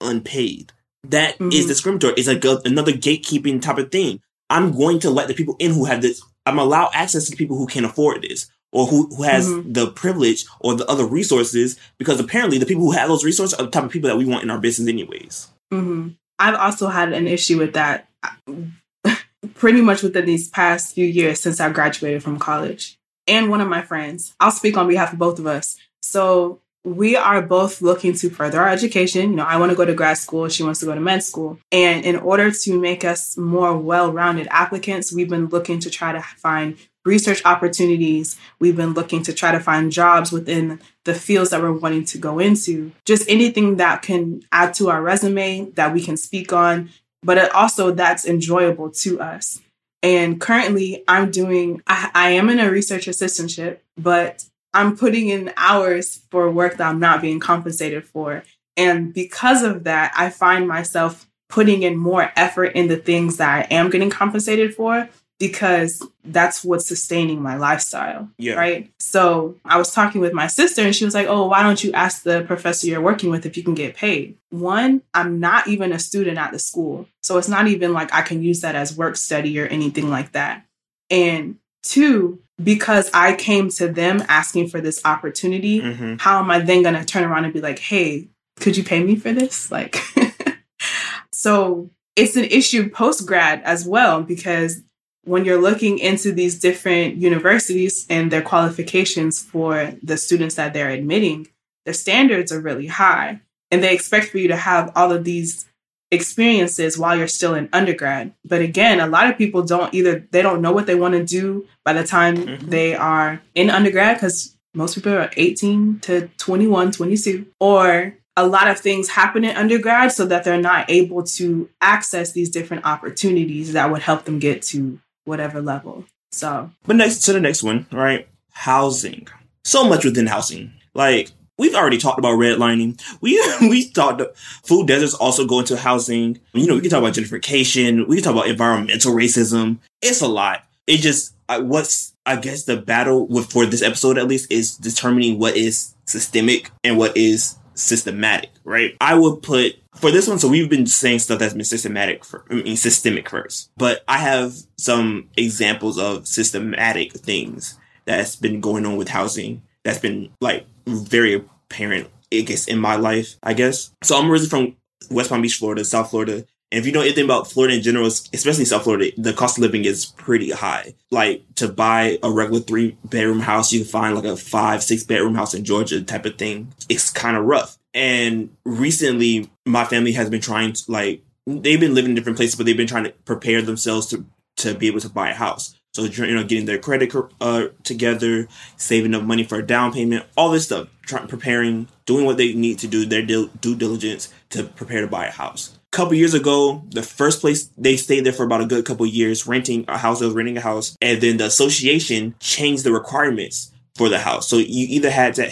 [0.00, 0.72] unpaid.
[1.08, 1.68] That is Mhm.
[1.68, 2.14] discriminatory.
[2.16, 4.20] It's like a, another gatekeeping type of thing.
[4.50, 6.22] I'm going to let the people in who have this.
[6.44, 9.72] I'm allow access to the people who can afford this or who, who has Mhm.
[9.74, 13.64] the privilege or the other resources because apparently the people who have those resources are
[13.64, 15.48] the type of people that we want in our business anyways.
[15.72, 16.08] hmm
[16.38, 18.08] I've also had an issue with that
[19.54, 22.96] pretty much within these past few years since I graduated from college.
[23.26, 25.76] And one of my friends, I'll speak on behalf of both of us.
[26.02, 29.30] So we are both looking to further our education.
[29.30, 31.22] You know, I want to go to grad school, she wants to go to med
[31.22, 31.58] school.
[31.70, 36.12] And in order to make us more well rounded applicants, we've been looking to try
[36.12, 38.38] to find research opportunities.
[38.58, 42.18] We've been looking to try to find jobs within the fields that we're wanting to
[42.18, 42.92] go into.
[43.04, 46.90] Just anything that can add to our resume that we can speak on,
[47.22, 49.60] but it also that's enjoyable to us.
[50.02, 55.52] And currently, I'm doing, I, I am in a research assistantship, but I'm putting in
[55.56, 58.44] hours for work that I'm not being compensated for.
[58.76, 63.50] And because of that, I find myself putting in more effort in the things that
[63.50, 65.08] I am getting compensated for
[65.40, 68.28] because that's what's sustaining my lifestyle.
[68.38, 68.54] Yeah.
[68.54, 68.92] Right.
[69.00, 71.92] So I was talking with my sister and she was like, Oh, why don't you
[71.92, 74.36] ask the professor you're working with if you can get paid?
[74.50, 77.08] One, I'm not even a student at the school.
[77.22, 80.32] So it's not even like I can use that as work study or anything like
[80.32, 80.64] that.
[81.08, 86.16] And two, because I came to them asking for this opportunity, Mm-hmm.
[86.18, 89.02] how am I then going to turn around and be like, hey, could you pay
[89.02, 89.70] me for this?
[89.70, 89.96] Like,
[91.32, 94.82] so it's an issue post grad as well, because
[95.24, 100.90] when you're looking into these different universities and their qualifications for the students that they're
[100.90, 101.46] admitting,
[101.84, 103.40] their standards are really high.
[103.70, 105.66] And they expect for you to have all of these
[106.10, 108.32] experiences while you're still in undergrad.
[108.44, 111.24] But again, a lot of people don't either, they don't know what they want to
[111.24, 112.60] do by the time Mhm.
[112.70, 118.68] they are in undergrad because most people are 18 to 21, 22, or a lot
[118.68, 123.72] of things happen in undergrad so that they're not able to access these different opportunities
[123.72, 126.04] that would help them get to whatever level.
[126.32, 128.26] So, But next to the next one, right?
[128.52, 129.26] Housing.
[129.64, 130.72] So much within housing.
[130.94, 133.00] Like we've already talked about redlining.
[133.20, 134.22] We we talked
[134.64, 136.40] food deserts also go into housing.
[136.52, 138.08] You know, we can talk about gentrification.
[138.08, 139.78] We can talk about environmental racism.
[140.02, 140.64] It's a lot.
[140.86, 145.38] It just what's I guess the battle with for this episode at least is determining
[145.38, 148.96] what is systemic and what is systematic, right?
[149.00, 152.44] I would put for this one, so we've been saying stuff that's been systematic for,
[152.48, 158.86] I mean, systemic first, but I have some examples of systematic things that's been going
[158.86, 163.90] on with housing that's been like very apparent I guess in my life, I guess.
[164.02, 164.76] So I'm originally from
[165.10, 166.44] West Palm Beach, Florida, South Florida.
[166.72, 169.62] And if you know anything about Florida in general, especially South Florida, the cost of
[169.62, 170.94] living is pretty high.
[171.10, 175.02] Like to buy a regular three bedroom house, you can find like a five, six
[175.02, 176.72] bedroom house in Georgia type of thing.
[176.88, 177.76] It's kind of rough.
[177.92, 182.54] And recently, my family has been trying to like, they've been living in different places,
[182.54, 184.24] but they've been trying to prepare themselves to,
[184.58, 185.74] to be able to buy a house.
[185.92, 190.24] So, you know, getting their credit uh, together, saving up money for a down payment,
[190.36, 190.88] all this stuff,
[191.28, 195.32] preparing, doing what they need to do, their due diligence to prepare to buy a
[195.32, 198.84] house A couple years ago, the first place they stayed there for about a good
[198.84, 200.20] couple years, renting a house.
[200.20, 204.48] They was renting a house, and then the association changed the requirements for the house.
[204.48, 205.50] So you either had to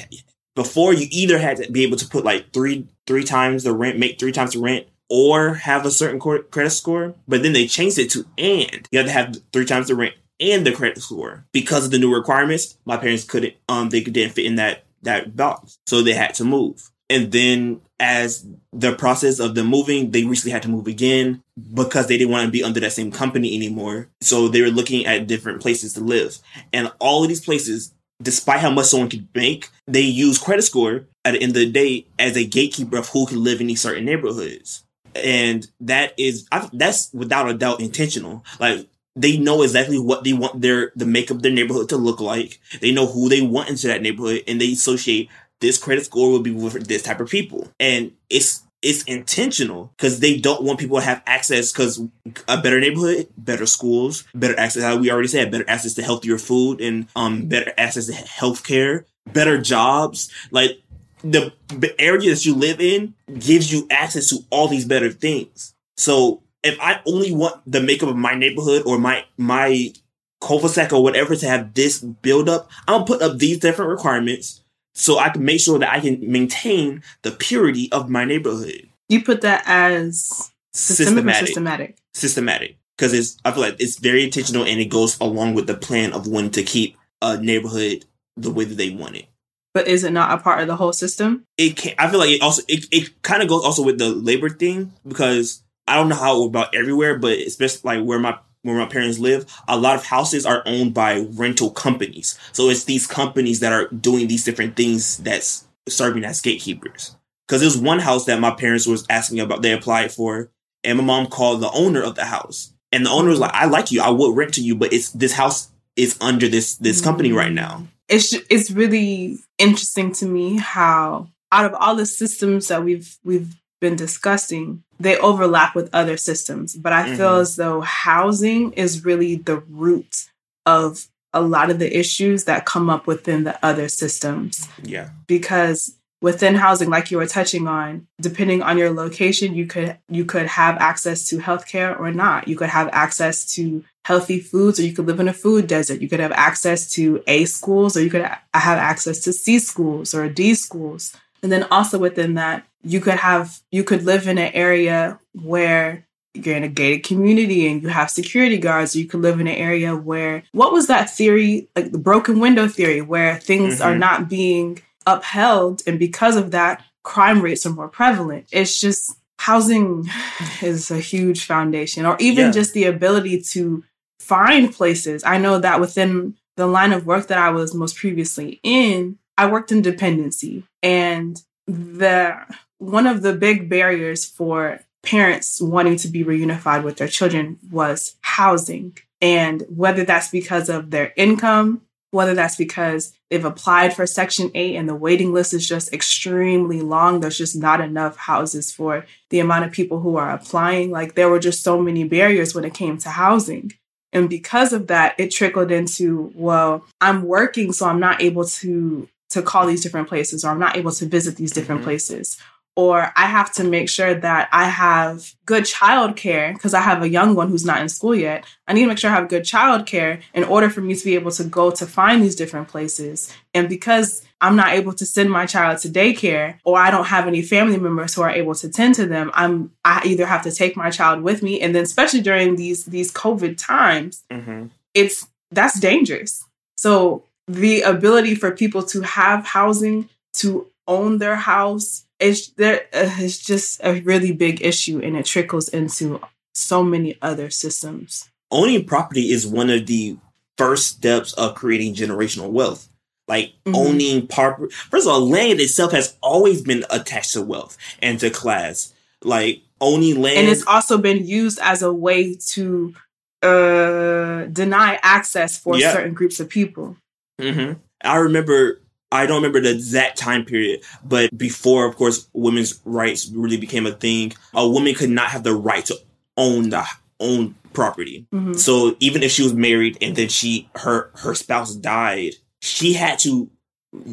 [0.55, 3.99] before you either had to be able to put like three three times the rent,
[3.99, 7.15] make three times the rent, or have a certain credit score.
[7.27, 10.15] But then they changed it to and you had to have three times the rent
[10.41, 12.79] and the credit score because of the new requirements.
[12.85, 16.45] My parents couldn't um they didn't fit in that that box, so they had to
[16.45, 16.91] move.
[17.11, 21.43] And then as the process of them moving, they recently had to move again
[21.75, 24.09] because they didn't want to be under that same company anymore.
[24.21, 26.39] So they were looking at different places to live.
[26.73, 31.07] And all of these places, despite how much someone could make, they use credit score
[31.25, 33.81] at the end of the day as a gatekeeper of who can live in these
[33.81, 34.85] certain neighborhoods.
[35.15, 38.45] And that is, that's without a doubt intentional.
[38.61, 38.87] Like,
[39.19, 42.61] they know exactly what they want their the makeup of their neighborhood to look like.
[42.81, 45.29] They know who they want into that neighborhood, and they associate
[45.61, 47.69] this credit score will be with this type of people.
[47.81, 52.01] And it's it's intentional because they don't want people to have access because
[52.47, 56.39] a better neighborhood, better schools, better access, how we already said, better access to healthier
[56.39, 60.33] food and um better access to healthcare, better jobs.
[60.53, 60.81] Like
[61.23, 61.53] the
[61.99, 65.75] area that you live in gives you access to all these better things.
[65.97, 69.93] So if I only want the makeup of my neighborhood or my my
[70.41, 74.63] cul-de-sac or whatever to have this build up, I'll put up these different requirements
[74.95, 78.89] so I can make sure that I can maintain the purity of my neighborhood.
[79.09, 81.49] You put that as systematic.
[81.49, 81.99] Systematic.
[82.15, 82.77] Systematic.
[82.97, 86.13] Because it's I feel like it's very intentional and it goes along with the plan
[86.13, 88.05] of wanting to keep a neighborhood
[88.37, 89.27] the way that they want it.
[89.75, 91.45] But is it not a part of the whole system?
[91.57, 94.09] It can I feel like it also it, it kind of goes also with the
[94.09, 98.77] labor thing because I don't know how about everywhere, but especially like where my where
[98.77, 102.39] my parents live, a lot of houses are owned by rental companies.
[102.53, 107.17] So it's these companies that are doing these different things that's serving as gatekeepers.
[107.47, 110.51] Because there's one house that my parents was asking about, they applied for,
[110.85, 112.75] and my mom called the owner of the house.
[112.93, 115.11] And the owner was like, I like you, I would rent to you, but it's
[115.13, 117.87] this house is under this this company right now.
[118.09, 123.55] It's it's really interesting to me how out of all the systems that we've we've
[123.81, 126.77] been discussing, they overlap with other systems.
[126.77, 127.17] But I mm-hmm.
[127.17, 130.29] feel as though housing is really the root
[130.67, 134.69] of a lot of the issues that come up within the other systems.
[134.83, 135.11] Yeah.
[135.27, 140.25] Because within housing like you were touching on depending on your location you could you
[140.25, 144.83] could have access to healthcare or not you could have access to healthy foods or
[144.83, 148.03] you could live in a food desert you could have access to a schools or
[148.03, 152.67] you could have access to c schools or d schools and then also within that
[152.83, 157.67] you could have you could live in an area where you're in a gated community
[157.67, 161.11] and you have security guards you could live in an area where what was that
[161.11, 163.89] theory like the broken window theory where things mm-hmm.
[163.89, 169.17] are not being upheld and because of that crime rates are more prevalent it's just
[169.39, 170.05] housing
[170.63, 172.53] is a huge foundation or even yeah.
[172.53, 173.83] just the ability to
[174.21, 178.61] find places i know that within the line of work that i was most previously
[178.63, 182.37] in i worked in dependency and the
[182.79, 188.17] one of the big barriers for parents wanting to be reunified with their children was
[188.23, 188.97] housing.
[189.21, 194.77] And whether that's because of their income, whether that's because they've applied for Section 8
[194.77, 199.41] and the waiting list is just extremely long, there's just not enough houses for the
[199.41, 200.91] amount of people who are applying.
[200.91, 203.73] Like there were just so many barriers when it came to housing.
[204.13, 209.09] And because of that, it trickled into, well, I'm working, so I'm not able to
[209.31, 211.91] to call these different places or I'm not able to visit these different mm-hmm.
[211.91, 212.39] places
[212.79, 217.09] or I have to make sure that I have good childcare because I have a
[217.09, 218.45] young one who's not in school yet.
[218.69, 221.17] I need to make sure I have good childcare in order for me to be
[221.17, 223.35] able to go to find these different places.
[223.53, 227.27] And because I'm not able to send my child to daycare or I don't have
[227.27, 230.53] any family members who are able to tend to them, I'm I either have to
[230.53, 234.67] take my child with me and then especially during these these COVID times, mm-hmm.
[234.95, 236.45] it's that's dangerous.
[236.77, 243.15] So the ability for people to have housing, to own their house, it's there uh,
[243.19, 246.21] it's just a really big issue and it trickles into
[246.55, 250.17] so many other systems owning property is one of the
[250.57, 252.89] first steps of creating generational wealth
[253.29, 253.77] Like Mhm.
[253.77, 254.73] owning property.
[254.91, 258.93] First of all, land itself has always been attached to wealth and to class.
[259.23, 260.39] Like owning land.
[260.39, 262.95] and it's also been used as a way to
[263.43, 265.93] uh deny access for Yeah.
[265.93, 266.97] certain groups of people.
[267.41, 267.73] hmm
[268.03, 268.81] I remember.
[269.11, 273.87] I don't remember the exact time period, but before, of course, women's rights really became
[273.87, 274.33] a thing.
[274.55, 275.97] A woman could not have the right to
[276.37, 276.85] own the
[277.21, 278.27] own property.
[278.33, 278.59] Mhm.
[278.59, 283.19] So even if she was married and then she her her spouse died, she had
[283.21, 283.51] to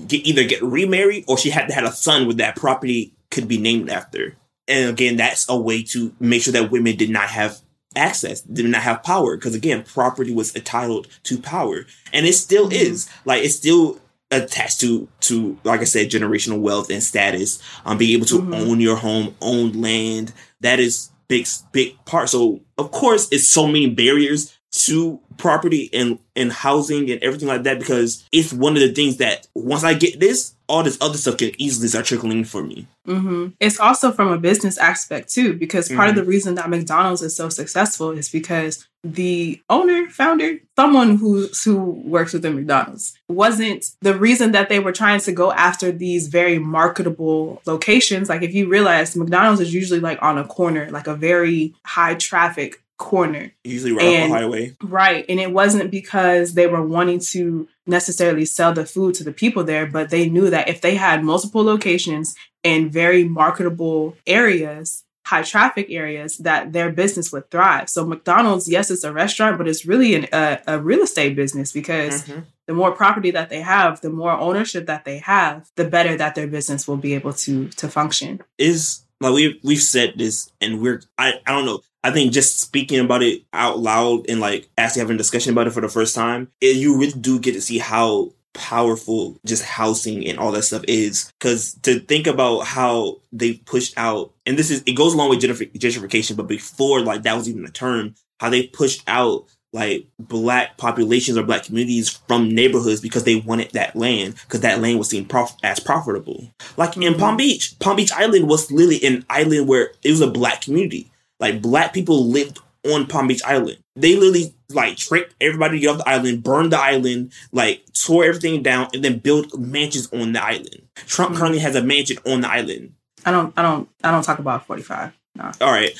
[0.07, 3.47] get either get remarried or she had to have a son with that property could
[3.47, 4.37] be named after.
[4.67, 7.59] And again, that's a way to make sure that women did not have
[7.95, 9.35] access, did not have power.
[9.35, 11.85] Because again, property was entitled to power.
[12.13, 12.73] And it still Mhm.
[12.73, 13.07] is.
[13.25, 13.99] Like it's still
[14.31, 17.59] attached to to like I said, generational wealth and status.
[17.85, 18.55] Um being able to Mhm.
[18.67, 20.33] own your home, own land.
[20.61, 22.29] That is big big part.
[22.29, 27.63] So of course it's so many barriers to property and and housing and everything like
[27.63, 31.17] that because it's one of the things that once I get this, all this other
[31.17, 32.87] stuff can easily start trickling for me.
[33.05, 36.09] hmm It's also from a business aspect too, because part Mm-hmm.
[36.09, 41.47] of the reason that McDonald's is so successful is because the owner, founder, someone who
[41.63, 41.75] who
[42.15, 46.57] works within McDonald's wasn't the reason that they were trying to go after these very
[46.57, 48.29] marketable locations.
[48.29, 52.15] Like if you realize McDonald's is usually like on a corner, like a very high
[52.15, 53.51] traffic corner.
[53.63, 54.75] Usually right off And- the highway.
[54.81, 55.25] Right.
[55.27, 59.63] And it wasn't because they were wanting to necessarily sell the food to the people
[59.63, 65.41] there, but they knew that if they had multiple locations in very marketable areas, high
[65.43, 67.89] traffic areas, that their business would thrive.
[67.89, 71.71] So McDonald's, yes, it's a restaurant, but it's really an, a, a real estate business
[71.71, 72.43] because Mhm.
[72.67, 76.35] the more property that they have, the more ownership that they have, the better that
[76.35, 78.41] their business will be able to to function.
[78.57, 81.81] Is like we we've said this and we're I, I don't know.
[82.03, 85.67] I think just speaking about it out loud and like actually having a discussion about
[85.67, 89.63] it for the first time, it, you really do get to see how powerful just
[89.63, 91.31] housing and all that stuff is.
[91.39, 95.41] Because to think about how they pushed out, and this is it goes along with
[95.41, 99.45] gentrification, but before like that was even a term, how they pushed out
[99.75, 104.79] like black populations or black communities from neighborhoods because they wanted that land because that
[104.81, 106.49] land was seen prof- as profitable.
[106.77, 107.19] Like in Mhm.
[107.19, 111.11] Palm Beach, Palm Beach Island was literally an island where it was a black community.
[111.39, 113.77] Like black people lived on Palm Beach Island.
[113.97, 118.23] They literally like tricked everybody to get off the island, burned the island, like tore
[118.23, 120.81] everything down, and then built mansions on the island.
[121.05, 121.37] Trump Mhm.
[121.37, 122.93] currently has a mansion on the island.
[123.25, 125.11] I don't I don't I don't talk about 45.
[125.35, 125.51] No.
[125.61, 125.91] All right.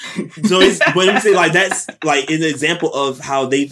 [0.46, 3.72] So it's but I'm saying like that's like an example of how they've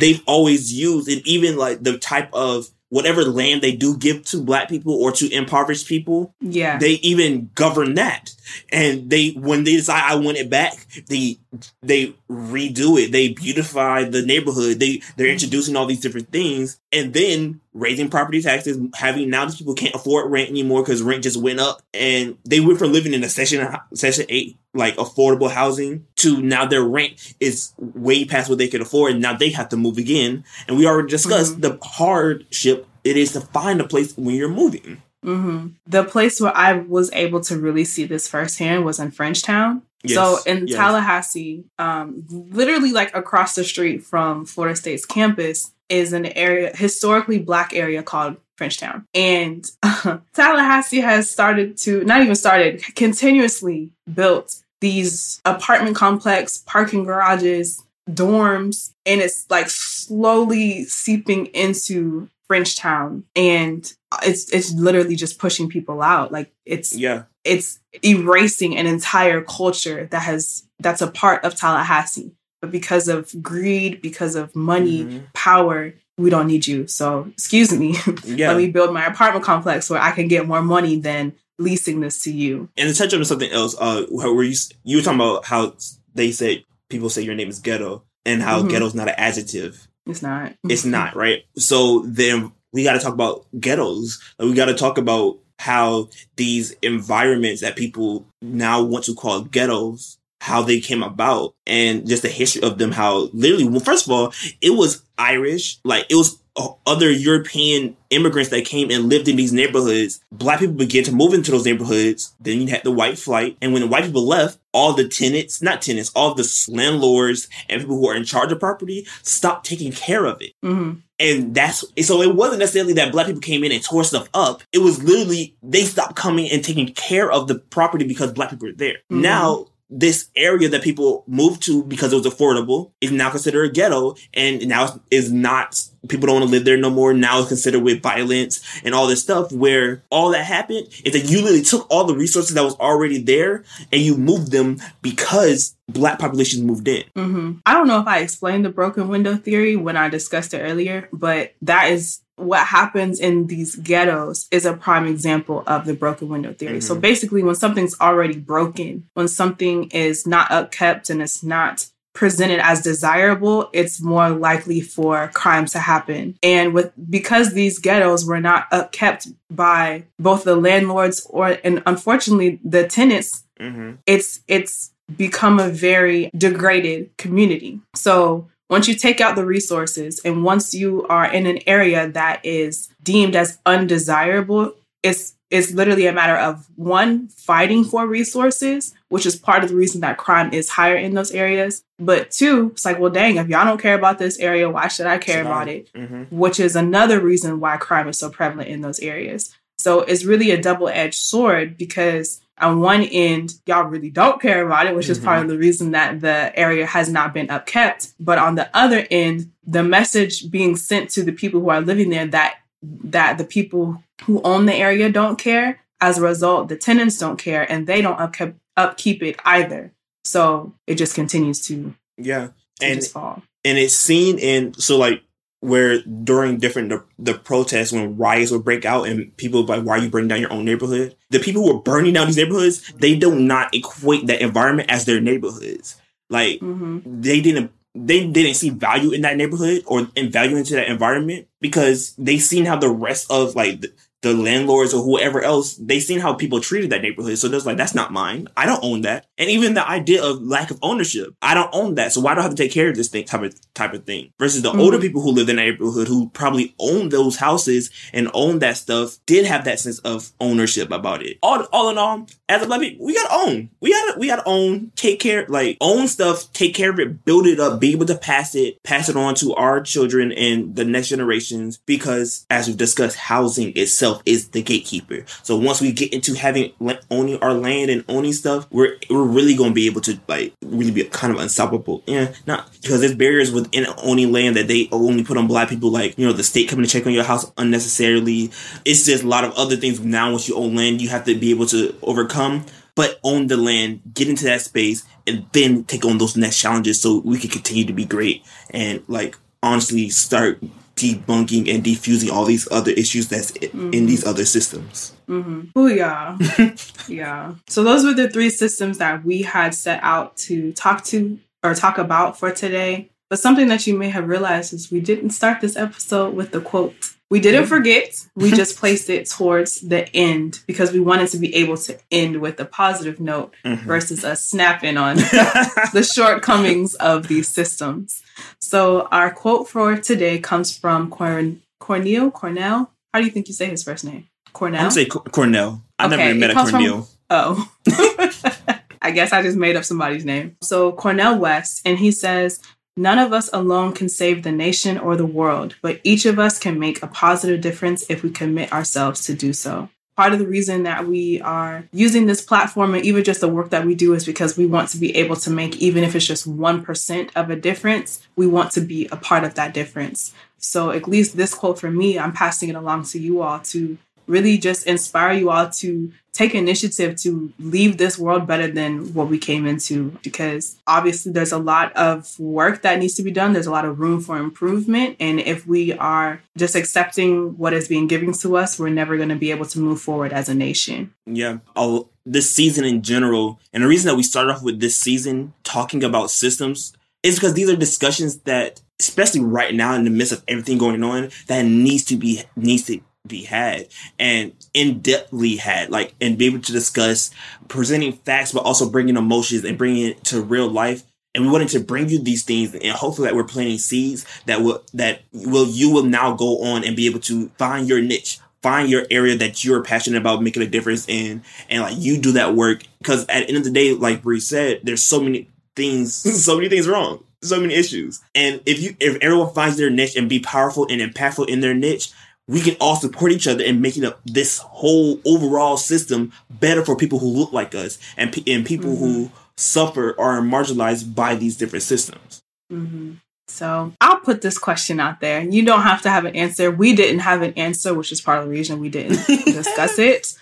[0.00, 4.40] they've always used and even like the type of whatever land they do give to
[4.40, 6.78] black people or to impoverished people, Yeah.
[6.78, 8.32] they even govern that.
[8.70, 10.74] And they when they decide I want it back,
[11.08, 11.38] they
[11.82, 13.12] they redo it.
[13.12, 14.80] They beautify the neighborhood.
[14.80, 15.32] They they're mm-hmm.
[15.32, 19.94] introducing all these different things and then raising property taxes, having now these people can't
[19.94, 21.82] afford rent anymore because rent just went up.
[21.92, 26.66] And they went from living in a section section eight like affordable housing to now
[26.66, 29.98] their rent is way past what they could afford and now they have to move
[29.98, 30.44] again.
[30.66, 31.78] And we already discussed mm-hmm.
[31.78, 35.02] the hardship it is to find a place when you're moving.
[35.24, 39.82] Hmm The place where I was able to really see this firsthand was in Frenchtown.
[40.06, 40.76] so in yes.
[40.76, 47.38] Tallahassee, um, literally like across the street from Florida State's campus is an area, historically
[47.38, 49.04] black area called Frenchtown.
[49.14, 49.64] And
[50.34, 58.92] Tallahassee has started to, not even started, continuously built these apartment complex, parking garages, dorms,
[59.06, 63.22] and it's like slowly seeping into Frenchtown.
[63.34, 63.90] And
[64.22, 66.32] it's it's literally just pushing people out.
[66.32, 67.24] Like it's Yeah.
[67.44, 72.32] it's erasing an entire culture that has that's a part of Tallahassee.
[72.60, 75.32] But because of greed, because of money, Mhm.
[75.34, 76.86] power, we don't need you.
[76.86, 77.96] So excuse me.
[78.24, 78.48] Yeah.
[78.48, 82.20] Let me build my apartment complex where I can get more money than leasing this
[82.22, 82.68] to you.
[82.76, 85.74] and to touch on something else, uh, where you you were talking about how
[86.14, 88.70] they say people say your name is ghetto and how Mhm.
[88.70, 89.86] ghetto's not an adjective.
[90.06, 90.54] It's not.
[90.68, 91.44] It's not right.
[91.56, 94.20] So then we got to talk about ghettos.
[94.38, 99.42] Like, we got to talk about how these environments that people now want to call
[99.42, 102.90] ghettos, how they came about, and just the history of them.
[102.90, 106.42] How literally, well, first of all, it was Irish, like it was
[106.86, 110.20] other European immigrants that came and lived in these neighborhoods.
[110.30, 112.34] Black people began to move into those neighborhoods.
[112.40, 115.62] Then you had the white flight, and when the white people left, all the tenants,
[115.62, 119.92] not tenants, all the landlords and people who are in charge of property stopped taking
[119.92, 120.52] care of it.
[120.64, 121.00] Mhm.
[121.20, 124.62] And that's so it wasn't necessarily that black people came in and tore stuff up.
[124.72, 128.66] It was literally they stopped coming and taking care of the property because black people
[128.68, 128.96] were there.
[129.12, 129.20] Mhm.
[129.20, 133.72] Now this area that people moved to because it was affordable is now considered a
[133.72, 137.14] ghetto and now is not people don't want to live there no more.
[137.14, 141.30] Now it's considered with violence and all this stuff where all that happened is that
[141.30, 145.76] you literally took all the resources that was already there and you moved them because
[145.88, 147.04] black populations moved in.
[147.14, 150.58] Hmm I don't know if I explained the broken window theory when I discussed it
[150.58, 155.94] earlier, but that is what happens in these ghettos is a prime example of the
[155.94, 156.80] broken window theory.
[156.80, 157.00] So Mhm.
[157.00, 162.80] basically, when something's already broken, when something is not upkept and it's not presented as
[162.80, 166.36] desirable, it's more likely for crime to happen.
[166.42, 172.60] And with because these ghettos were not upkept by both the landlords or and unfortunately
[172.64, 173.92] the tenants mm-hmm.
[174.06, 177.80] it's it's become a very degraded community.
[177.94, 182.44] So once you take out the resources and once you are in an area that
[182.44, 189.24] is deemed as undesirable, it's it's literally a matter of one fighting for resources, which
[189.24, 191.84] is part of the reason that crime is higher in those areas.
[191.98, 195.06] But two, it's like, well, dang, if y'all don't care about this area, why should
[195.06, 195.92] I care about it?
[195.92, 196.36] Mm-hmm.
[196.36, 199.54] which is another reason why crime is so prevalent in those areas.
[199.78, 204.64] So it's really a double edged sword because on one end, y'all really don't care
[204.64, 205.50] about it, which is part of mm-hmm.
[205.50, 208.14] the reason that the area has not been upkept.
[208.20, 212.10] But on the other end, the message being sent to the people who are living
[212.10, 215.80] there that that the people who own the area don't care.
[216.00, 219.92] As a result, the tenants don't care and they don't upkeep upkeep it either.
[220.24, 222.48] So it just continues to, yeah
[222.80, 223.42] to and fall.
[223.64, 225.22] and it's seen in so like
[225.64, 229.96] where during different the, the protests when riots would break out and people like why
[229.96, 231.16] are you burning down your own neighborhood?
[231.30, 235.04] The people who were burning down these neighborhoods they do not equate that environment as
[235.04, 235.96] their neighborhoods.
[236.30, 240.74] Like hmm they didn't they didn't see value in that neighborhood or in value into
[240.74, 243.92] that environment because they seen how the rest of like the,
[244.24, 247.38] the landlords or whoever else they seen how people treated that neighborhood.
[247.38, 248.48] So there's like that's not mine.
[248.56, 249.26] I don't own that.
[249.38, 252.12] And even the idea of lack of ownership i don't own that.
[252.12, 254.04] So why do i have to take care of this thing type of type of
[254.04, 254.32] thing?
[254.38, 254.80] Versus the Mhm.
[254.80, 258.76] older people who live in that neighborhood who probably own those houses and own that
[258.76, 261.38] stuff did have that sense of ownership about it.
[261.42, 263.70] All, all in all as a black people we gotta own.
[263.80, 267.46] We gotta we gotta own take care like own stuff take care of it build
[267.46, 270.84] it up be able to pass it pass it on to our children and the
[270.84, 275.24] next generations because as we've discussed housing itself is the gatekeeper.
[275.42, 276.72] So once we get into having
[277.10, 280.90] owning our land and owning stuff we're we're really gonna be able to like really
[280.90, 282.02] be kind of unstoppable.
[282.06, 285.68] Yeah not because there's barriers within owning land that they oh, only put on black
[285.68, 288.50] people like you know the state coming to check on your house unnecessarily.
[288.84, 290.00] It's just a lot of other things.
[290.00, 292.64] Now once you own land you have to be able to overcome.
[292.96, 297.00] But own the land, get into that space, and then take on those next challenges
[297.00, 300.62] so we can continue to be great and like honestly start
[300.96, 305.12] debunking and defusing all these other issues that's i- in these other systems.
[305.28, 305.60] Mm-hmm.
[305.76, 306.38] Oh yeah,
[307.08, 307.54] yeah.
[307.68, 311.74] So those were the three systems that we had set out to talk to or
[311.74, 313.10] talk about for today.
[313.30, 316.60] But something that you may have realized is we didn't start this episode with the
[316.60, 316.94] quote.
[317.34, 318.08] We didn't forget.
[318.36, 322.40] We just placed it towards the end because we wanted to be able to end
[322.40, 323.80] with a positive note Mhm.
[323.92, 325.16] versus us snapping on
[325.96, 328.22] the shortcomings of these systems.
[328.60, 332.30] So our quote for today comes from Corn- Cornel.
[332.30, 332.92] Cornell.
[333.12, 334.28] How do you think you say his first name?
[334.52, 334.84] Cornell.
[334.84, 335.82] I'm say Cor- Cornell.
[335.98, 337.08] I never Okay, even met a comes from- Cornell.
[337.30, 337.68] Oh.
[339.02, 340.56] I guess I just made up somebody's name.
[340.62, 342.60] So Cornel West, and he says,
[342.96, 346.60] None of us alone can save the nation or the world, but each of us
[346.60, 349.88] can make a positive difference if we commit ourselves to do so.
[350.16, 353.70] Part of the reason that we are using this platform and even just the work
[353.70, 356.24] that we do is because we want to be able to make, even if it's
[356.24, 360.32] just 1% of a difference, we want to be a part of that difference.
[360.58, 363.98] So, at least this quote for me, I'm passing it along to you all to
[364.26, 369.28] really just inspire you all to take initiative to leave this world better than what
[369.28, 370.10] we came into.
[370.22, 373.52] Because obviously there's a lot of work that needs to be done.
[373.52, 375.16] There's a lot of room for improvement.
[375.20, 379.28] And if we are just accepting what is being given to us we're never going
[379.28, 381.14] to be able to move forward as a nation.
[381.24, 381.58] Yeah.
[381.76, 385.52] I'll, this season in general, and the reason that we started off with this season
[385.62, 390.32] talking about systems is because these are discussions that, especially right now in the midst
[390.32, 395.58] of everything going on, that needs to be needs to be had and in depthly
[395.58, 397.30] had, like, and be able to discuss
[397.68, 401.02] presenting facts, but also bringing emotions and bringing it to real life.
[401.34, 404.60] And we wanted to bring you these things, and hopefully that we're planting seeds that
[404.60, 408.38] will that will you will now go on and be able to find your niche,
[408.62, 412.32] find your area that you're passionate about making a difference in, and like you do
[412.32, 412.84] that work.
[412.98, 416.14] Because at the end of the day, like Bree said, there's so many things,
[416.44, 418.22] so many things wrong, so many issues.
[418.36, 421.74] And if you if everyone finds their niche and be powerful and impactful in their
[421.74, 422.12] niche,
[422.46, 426.96] we can all support each other in making up this whole overall system better for
[426.96, 429.04] people who look like us and, pe- and people mm-hmm.
[429.04, 432.42] who suffer or are marginalized by these different systems.
[432.72, 433.14] Mm-hmm.
[433.46, 435.42] So I'll put this question out there.
[435.42, 436.70] You don't have to have an answer.
[436.70, 440.34] We didn't have an answer, which is part of the reason we didn't discuss it.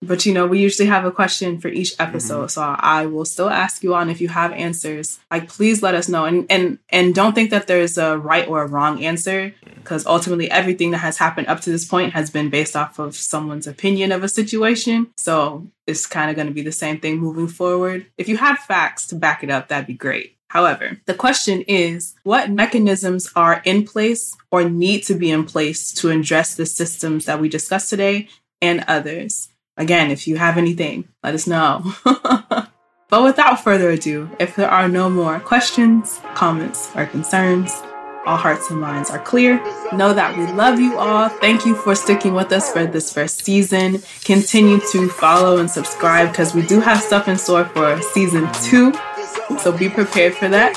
[0.00, 2.46] But you know, we usually have a question for each episode.
[2.46, 2.60] Mm-hmm.
[2.60, 5.18] So I will still ask you on if you have answers.
[5.30, 6.24] Like please let us know.
[6.24, 9.54] And and and don't think that there's a right or a wrong answer.
[9.74, 13.16] Because ultimately everything that has happened up to this point has been based off of
[13.16, 15.08] someone's opinion of a situation.
[15.16, 18.06] So it's kind of going to be the same thing moving forward.
[18.18, 20.36] If you had facts to back it up, that'd be great.
[20.48, 25.92] However, the question is what mechanisms are in place or need to be in place
[25.94, 28.28] to address the systems that we discussed today
[28.62, 29.47] and others?
[29.78, 31.94] Again, if you have anything, let us know.
[32.04, 37.72] but without further ado, if there are no more questions, comments, or concerns,
[38.26, 39.56] all hearts and minds are clear.
[39.92, 41.28] Know that we love you all.
[41.28, 44.02] Thank you for sticking with us for this first season.
[44.24, 48.92] Continue to follow and subscribe because we do have stuff in store for season two.
[49.58, 50.76] So be prepared for that.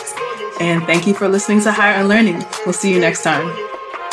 [0.62, 2.46] And thank you for listening to Higher and Learning.
[2.66, 3.71] We'll see you next time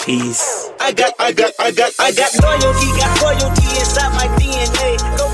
[0.09, 0.71] keys.
[0.81, 5.28] I got, I got, I got, I got loyalty, got loyalty inside my DNA.